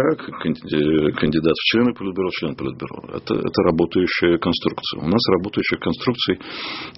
канди- 0.42 1.12
кандидат 1.16 1.56
в 1.56 1.64
члены 1.72 1.94
политбюро, 1.94 2.28
член 2.36 2.54
политбюро. 2.54 3.16
Это, 3.16 3.34
это 3.34 3.58
работающая 3.64 4.38
конструкция. 4.38 5.00
У 5.00 5.08
нас 5.08 5.22
работающих 5.40 5.80
конструкций 5.80 6.38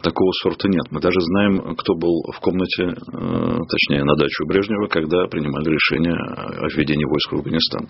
такого 0.02 0.30
сорта 0.42 0.68
нет. 0.68 0.86
Мы 0.90 1.00
даже 1.00 1.20
знаем, 1.20 1.76
кто 1.76 1.94
был 1.94 2.14
в 2.32 2.40
комнате, 2.40 2.90
э, 2.90 3.58
точнее, 3.70 4.02
на 4.04 4.16
даче 4.16 4.42
у 4.42 4.46
Брежнева, 4.46 4.86
когда 4.88 5.26
принимали 5.26 5.70
решение 5.70 6.14
о 6.14 6.66
введении 6.74 7.04
войск 7.04 7.32
в 7.32 7.36
Афганистан. 7.36 7.88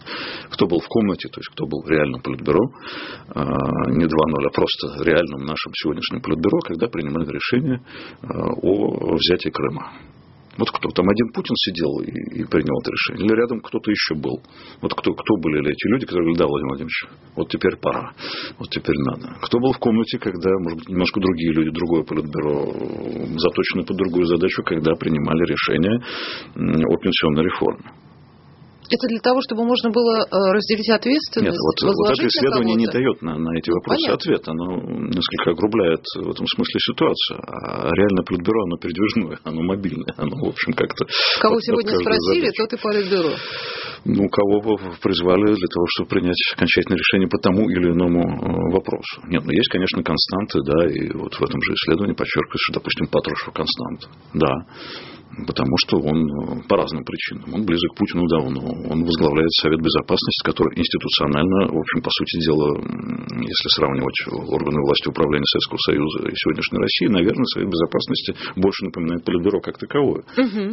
Кто 0.51 0.67
был 0.67 0.81
в 0.81 0.89
комнате, 0.89 1.29
то 1.29 1.41
есть 1.41 1.49
кто 1.53 1.67
был 1.67 1.85
реальным 1.89 2.21
политбюро, 2.21 2.61
э, 2.61 3.41
не 3.97 4.05
2.0, 4.05 4.47
а 4.47 4.51
просто 4.51 5.05
реальным 5.05 5.47
нашим 5.47 5.73
сегодняшним 5.75 6.21
политбюро, 6.21 6.59
когда 6.67 6.89
принимали 6.89 7.31
решение 7.31 7.81
э, 8.23 8.27
о 8.27 9.15
взятии 9.15 9.51
Крыма. 9.51 9.93
Вот 10.59 10.71
кто 10.71 10.89
там 10.89 11.07
один 11.09 11.33
Путин 11.33 11.55
сидел 11.55 12.01
и, 12.01 12.41
и 12.41 12.45
принял 12.45 12.81
это 12.81 12.91
решение, 12.91 13.27
или 13.27 13.35
рядом 13.37 13.61
кто-то 13.61 13.91
еще 13.91 14.15
был. 14.15 14.41
Вот 14.81 14.95
кто, 14.95 15.13
кто 15.13 15.37
были 15.37 15.61
эти 15.71 15.87
люди, 15.89 16.07
которые 16.07 16.25
говорили, 16.25 16.39
да, 16.39 16.47
Владимир 16.47 16.69
Владимирович, 16.71 17.05
вот 17.37 17.49
теперь 17.51 17.77
пора, 17.77 18.13
вот 18.59 18.71
теперь 18.71 18.97
надо. 19.05 19.37
Кто 19.43 19.61
был 19.61 19.73
в 19.73 19.79
комнате, 19.79 20.19
когда, 20.19 20.51
может 20.61 20.79
быть, 20.79 20.89
немножко 20.89 21.21
другие 21.21 21.53
люди, 21.53 21.71
другое 21.71 22.05
политбюро, 22.05 22.73
заточено 23.37 23.85
под 23.85 23.97
другую 23.97 24.25
задачу, 24.27 24.63
когда 24.65 24.93
принимали 24.95 25.45
решение 25.45 26.01
о 26.57 26.97
пенсионной 26.97 27.45
реформе. 27.45 28.06
Это 28.91 29.07
для 29.09 29.21
того, 29.21 29.41
чтобы 29.43 29.65
можно 29.65 29.91
было 29.91 30.23
э, 30.23 30.27
разделить 30.31 30.89
ответственность, 30.91 31.59
Нет, 31.59 31.59
вот, 31.59 31.97
вот 31.97 32.11
это 32.13 32.27
исследование 32.27 32.77
не 32.77 32.87
дает 32.87 33.23
на, 33.23 33.39
на 33.39 33.59
эти 33.59 33.71
вопросы 33.71 34.07
понятно. 34.07 34.15
ответ. 34.15 34.43
Оно 34.49 34.67
несколько 35.11 35.51
огрубляет 35.51 36.03
в 36.15 36.31
этом 36.31 36.47
смысле 36.47 36.79
ситуацию. 36.81 37.39
А 37.43 37.91
реально 37.95 38.23
политбюро, 38.23 38.63
оно 38.65 38.77
передвижное, 38.79 39.39
оно 39.45 39.63
мобильное. 39.63 40.15
Оно, 40.17 40.37
в 40.39 40.49
общем, 40.49 40.73
как-то... 40.73 41.05
Кого 41.41 41.57
под- 41.57 41.59
под 41.59 41.65
сегодня 41.65 41.93
каждую 41.93 42.05
спросили, 42.07 42.47
задачу. 42.47 42.63
тот 42.63 42.71
и 42.73 42.83
политбюро. 42.83 43.31
Ну, 44.07 44.29
кого 44.31 44.57
бы 44.63 44.73
призвали 45.03 45.55
для 45.55 45.69
того, 45.69 45.87
чтобы 45.91 46.09
принять 46.11 46.39
окончательное 46.55 46.99
решение 46.99 47.29
по 47.29 47.39
тому 47.39 47.69
или 47.69 47.91
иному 47.91 48.23
э, 48.23 48.73
вопросу. 48.73 49.23
Нет, 49.27 49.43
ну 49.45 49.51
есть, 49.51 49.69
конечно, 49.69 50.03
константы, 50.03 50.63
да, 50.63 50.87
и 50.87 51.11
вот 51.11 51.35
в 51.35 51.43
этом 51.43 51.61
же 51.61 51.73
исследовании 51.75 52.15
подчеркивается, 52.15 52.65
что, 52.71 52.75
допустим, 52.79 53.07
Патрушев 53.09 53.53
константа. 53.53 54.07
Да, 54.35 54.55
потому 55.47 55.75
что 55.79 55.99
он 55.99 56.19
э, 56.25 56.63
по 56.69 56.77
разным 56.77 57.05
причинам. 57.05 57.55
Он 57.55 57.67
близок 57.67 57.93
к 57.93 57.99
Путину 57.99 58.27
давно. 58.29 58.61
Он 58.85 59.05
возглавляет 59.05 59.51
Совет 59.63 59.81
Безопасности, 59.81 60.45
который 60.45 60.77
институционально, 60.77 61.73
в 61.73 61.79
общем, 61.81 62.03
по 62.03 62.11
сути 62.11 62.45
дела, 62.45 62.77
если 63.41 63.69
сравнивать 63.73 64.19
органы 64.53 64.81
власти 64.85 65.09
управления 65.09 65.49
Советского 65.49 65.79
Союза 65.89 66.19
и 66.29 66.35
сегодняшней 66.37 66.79
России, 66.79 67.07
наверное, 67.09 67.47
Совет 67.55 67.69
Безопасности 67.71 68.37
больше 68.57 68.85
напоминает 68.85 69.25
Политбюро 69.25 69.61
как 69.61 69.79
таковое. 69.79 70.23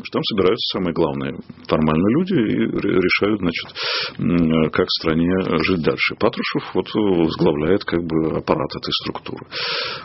Что 0.03 0.11
там 0.11 0.23
собираются 0.23 0.77
самые 0.77 0.93
главные 0.93 1.39
формально 1.67 2.07
люди 2.19 2.33
и 2.33 2.57
ре- 2.67 2.99
решают, 2.99 3.39
значит, 3.39 3.67
как 4.73 4.87
стране 4.99 5.31
жить 5.63 5.83
дальше. 5.83 6.15
Патрушев 6.19 6.75
вот 6.75 6.87
возглавляет 6.93 7.83
как 7.85 8.03
бы 8.03 8.37
аппарат 8.37 8.69
этой 8.75 8.91
структуры. 9.03 9.45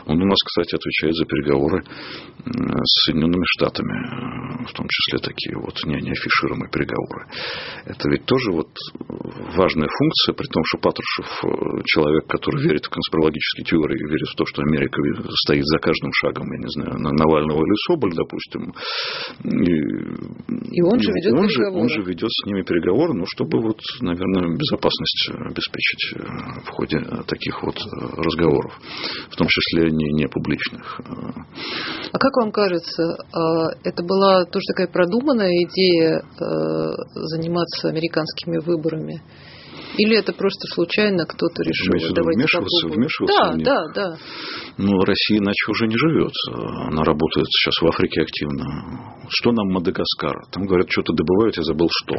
Он 0.05 0.21
у 0.21 0.25
нас, 0.25 0.37
кстати, 0.45 0.75
отвечает 0.75 1.15
за 1.15 1.25
переговоры 1.25 1.83
с 1.83 3.05
Соединенными 3.05 3.45
Штатами, 3.57 4.65
в 4.65 4.73
том 4.73 4.87
числе 4.89 5.19
такие 5.19 5.57
вот 5.57 5.75
не, 5.85 6.01
не 6.01 6.11
афишируемые 6.11 6.69
переговоры. 6.71 7.27
Это 7.89 8.05
ведь 8.09 8.25
тоже 8.25 8.51
вот 8.51 8.69
важная 9.57 9.89
функция, 9.89 10.33
при 10.37 10.45
том, 10.45 10.61
что 10.69 10.77
Патрушев 10.77 11.25
э, 11.25 11.81
человек, 11.85 12.27
который 12.27 12.61
верит 12.61 12.85
в 12.85 12.89
конспирологические 12.89 13.65
теории, 13.65 13.97
верит 13.97 14.29
в 14.29 14.35
то, 14.37 14.45
что 14.45 14.61
Америка 14.61 15.01
стоит 15.43 15.65
за 15.65 15.79
каждым 15.79 16.11
шагом, 16.13 16.45
я 16.53 16.59
не 16.59 16.69
знаю, 16.69 16.99
на 17.01 17.09
Навального 17.09 17.57
или 17.65 17.75
Соболь, 17.89 18.13
допустим. 18.13 18.73
И, 19.41 20.77
И 20.77 20.81
он 20.85 20.99
же 21.01 21.11
ведет 21.13 21.33
он 21.33 21.49
же, 21.49 21.55
переговоры. 21.57 21.81
он 21.81 21.89
же 21.89 22.01
ведет 22.03 22.29
с 22.29 22.45
ними 22.45 22.61
переговоры, 22.61 23.13
ну, 23.13 23.25
чтобы 23.25 23.59
вот, 23.61 23.79
наверное, 24.01 24.55
безопасность 24.55 25.31
обеспечить 25.49 26.13
э, 26.13 26.19
в 26.65 26.69
ходе 26.69 26.97
э, 26.97 27.23
таких 27.25 27.57
вот 27.63 27.75
э, 27.75 27.89
разговоров, 28.21 28.73
в 29.31 29.35
том 29.35 29.47
числе 29.49 29.89
не, 29.89 30.13
не 30.13 30.27
публичных. 30.27 31.01
Э, 31.01 31.09
А 32.13 32.17
как 32.19 32.37
вам 32.37 32.51
кажется, 32.51 33.17
это 33.83 34.03
была 34.03 34.45
тоже 34.45 34.65
такая 34.67 34.87
продуманная 34.93 35.65
идея 35.65 36.21
э, 36.21 37.29
заниматься 37.79 37.87
американскими 37.89 38.57
выборами? 38.57 39.21
Или 39.97 40.17
это 40.17 40.33
просто 40.33 40.67
случайно 40.73 41.25
кто-то 41.25 41.63
решил 41.63 41.93
Имеется 41.93 42.13
давайте 42.13 42.39
вмешиваться, 42.39 42.87
попробуем. 42.87 43.01
вмешиваться 43.01 43.41
Да, 43.41 43.51
в 43.51 43.57
них? 43.57 43.65
да, 43.65 43.83
да. 43.95 44.17
Ну, 44.77 44.99
Россия 45.03 45.39
иначе 45.39 45.65
уже 45.71 45.87
не 45.87 45.97
живет. 45.97 46.31
Она 46.87 47.03
работает 47.03 47.47
сейчас 47.47 47.81
в 47.81 47.87
Африке 47.87 48.21
активно. 48.21 48.63
Что 49.29 49.51
нам 49.51 49.67
Мадагаскар? 49.73 50.35
Там 50.51 50.65
говорят, 50.67 50.87
что-то 50.89 51.13
добывают, 51.13 51.57
я 51.57 51.63
забыл 51.63 51.87
что. 52.03 52.15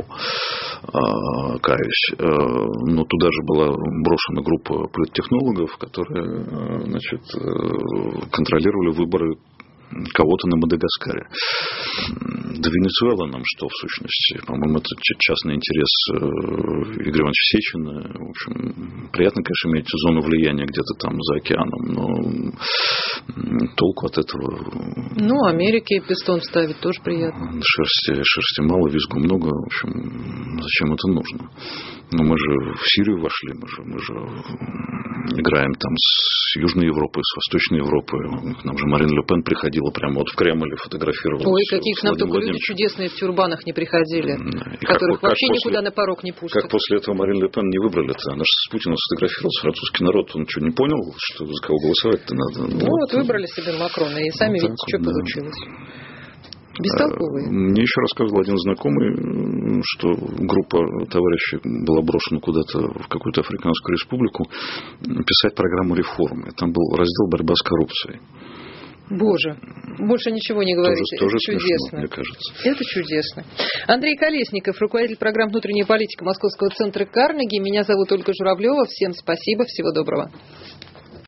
А, 0.92 1.58
каюсь. 1.58 2.10
А, 2.18 2.24
но 2.24 3.04
туда 3.04 3.28
же 3.30 3.42
была 3.46 3.68
брошена 3.68 4.42
группа 4.42 4.88
политтехнологов, 4.92 5.76
которые 5.78 6.24
а, 6.26 6.80
значит, 6.84 7.20
э, 7.34 8.28
контролировали 8.30 8.92
выборы 8.92 9.36
кого-то 10.14 10.48
на 10.48 10.56
Мадагаскаре. 10.56 11.26
Да 12.60 12.68
Венесуэла 12.68 13.26
нам 13.26 13.42
что, 13.44 13.68
в 13.68 13.72
сущности? 13.80 14.44
По-моему, 14.46 14.78
это 14.78 14.88
частный 15.18 15.54
интерес 15.54 15.92
э, 16.12 16.16
Игоря 17.08 17.22
Ивановича 17.22 17.46
Сечина. 17.50 17.92
В 18.18 18.30
общем, 18.30 19.10
приятно, 19.12 19.42
конечно, 19.42 19.68
иметь 19.70 19.86
зону 19.88 20.20
влияния 20.22 20.64
где-то 20.64 20.94
там 20.98 21.20
за 21.20 21.36
океаном, 21.36 21.82
но 21.94 22.52
толку 23.76 24.06
от 24.06 24.18
этого 24.18 25.12
Ну, 25.16 25.44
Америке 25.46 26.00
пистон 26.06 26.40
ставить 26.42 26.80
тоже 26.80 27.00
приятно. 27.02 27.60
шерсти, 27.62 28.22
шерсти 28.22 28.60
мало, 28.62 28.88
визгу 28.88 29.18
много. 29.18 29.48
В 29.48 29.66
общем, 29.66 30.60
зачем 30.60 30.92
это 30.92 31.08
нужно? 31.08 31.50
Ну, 32.12 32.24
мы 32.24 32.36
же 32.36 32.74
в 32.74 32.86
Сирию 32.88 33.20
вошли, 33.20 33.54
мы 33.54 33.68
же, 33.68 33.82
мы 33.84 33.98
же 34.00 34.14
играем 35.36 35.72
там 35.74 35.92
с 35.96 36.56
Южной 36.56 36.86
Европой, 36.86 37.22
с 37.22 37.36
Восточной 37.36 37.78
Европой. 37.78 38.20
К 38.60 38.64
нам 38.64 38.76
же 38.76 38.86
Марин 38.86 39.10
Ле 39.10 39.22
Пен 39.26 39.42
приходила 39.42 39.90
прямо 39.90 40.20
вот 40.20 40.28
в 40.28 40.34
Кремль 40.36 40.72
и 40.72 40.76
фотографировалась. 40.76 41.46
Ой, 41.46 41.62
какие 41.70 41.94
к 41.94 42.02
нам 42.02 42.16
только 42.16 42.38
люди 42.38 42.58
чудесные 42.58 43.08
в 43.08 43.14
тюрбанах 43.14 43.64
не 43.66 43.72
приходили. 43.72 44.32
И 44.80 44.84
как- 44.84 44.98
которых 44.98 45.20
как 45.20 45.30
вообще 45.30 45.46
после- 45.48 45.58
никуда 45.60 45.82
на 45.82 45.90
порог 45.90 46.24
не 46.24 46.32
пустят. 46.32 46.62
Как 46.62 46.70
после 46.70 46.98
этого 46.98 47.14
Марин 47.14 47.42
Ле 47.42 47.48
Пен 47.48 47.68
не 47.68 47.78
выбрали-то? 47.78 48.32
Она 48.32 48.44
же 48.44 48.50
с 48.50 48.68
Путиным 48.70 48.96
сфотографировалась, 48.96 49.60
французский 49.62 50.04
народ, 50.04 50.30
он 50.34 50.46
что, 50.48 50.60
не 50.60 50.70
понял, 50.70 50.98
что 51.18 51.46
за 51.46 51.62
кого 51.62 51.78
голосовать-то 51.78 52.34
надо? 52.34 52.74
Ну, 52.74 52.86
вот 52.86 53.12
выбрали 53.12 53.46
себе 53.46 53.72
Макрона, 53.78 54.18
и 54.18 54.30
сами 54.30 54.58
Вот 54.60 54.70
так 54.70 54.70
видите, 54.70 54.86
что 54.88 54.98
вот, 54.98 55.04
да. 55.06 55.12
получилось. 55.12 56.09
Бестолковые. 56.82 57.48
А, 57.48 57.50
Мне 57.50 57.82
еще 57.82 58.00
рассказывал 58.00 58.40
один 58.40 58.56
знакомый, 58.58 59.82
что 59.84 60.08
группа 60.14 60.78
товарищей 61.10 61.58
была 61.86 62.02
брошена 62.02 62.40
куда-то 62.40 62.78
в 63.02 63.08
какую-то 63.08 63.40
африканскую 63.42 63.94
республику 63.96 64.44
писать 65.00 65.54
программу 65.54 65.94
реформы. 65.94 66.50
Там 66.56 66.72
был 66.72 66.96
раздел 66.96 67.28
«Борьба 67.30 67.54
с 67.54 67.62
коррупцией». 67.62 68.20
Боже, 69.10 69.58
больше 69.98 70.30
ничего 70.30 70.62
не 70.62 70.76
Тоже, 70.76 70.86
говорите. 70.86 71.16
тоже 71.18 71.36
Это 71.36 71.50
смешно, 71.50 71.58
чудесно. 71.66 71.98
мне 71.98 72.06
кажется. 72.06 72.52
Это 72.64 72.84
чудесно. 72.84 73.44
Андрей 73.88 74.16
Колесников, 74.16 74.80
руководитель 74.80 75.16
программ 75.18 75.48
«Внутренняя 75.48 75.84
политика» 75.84 76.24
Московского 76.24 76.70
центра 76.70 77.04
Карнеги. 77.06 77.58
Меня 77.58 77.82
зовут 77.82 78.12
Ольга 78.12 78.32
Журавлева. 78.32 78.84
Всем 78.86 79.12
спасибо, 79.12 79.64
всего 79.64 79.90
доброго. 79.90 80.30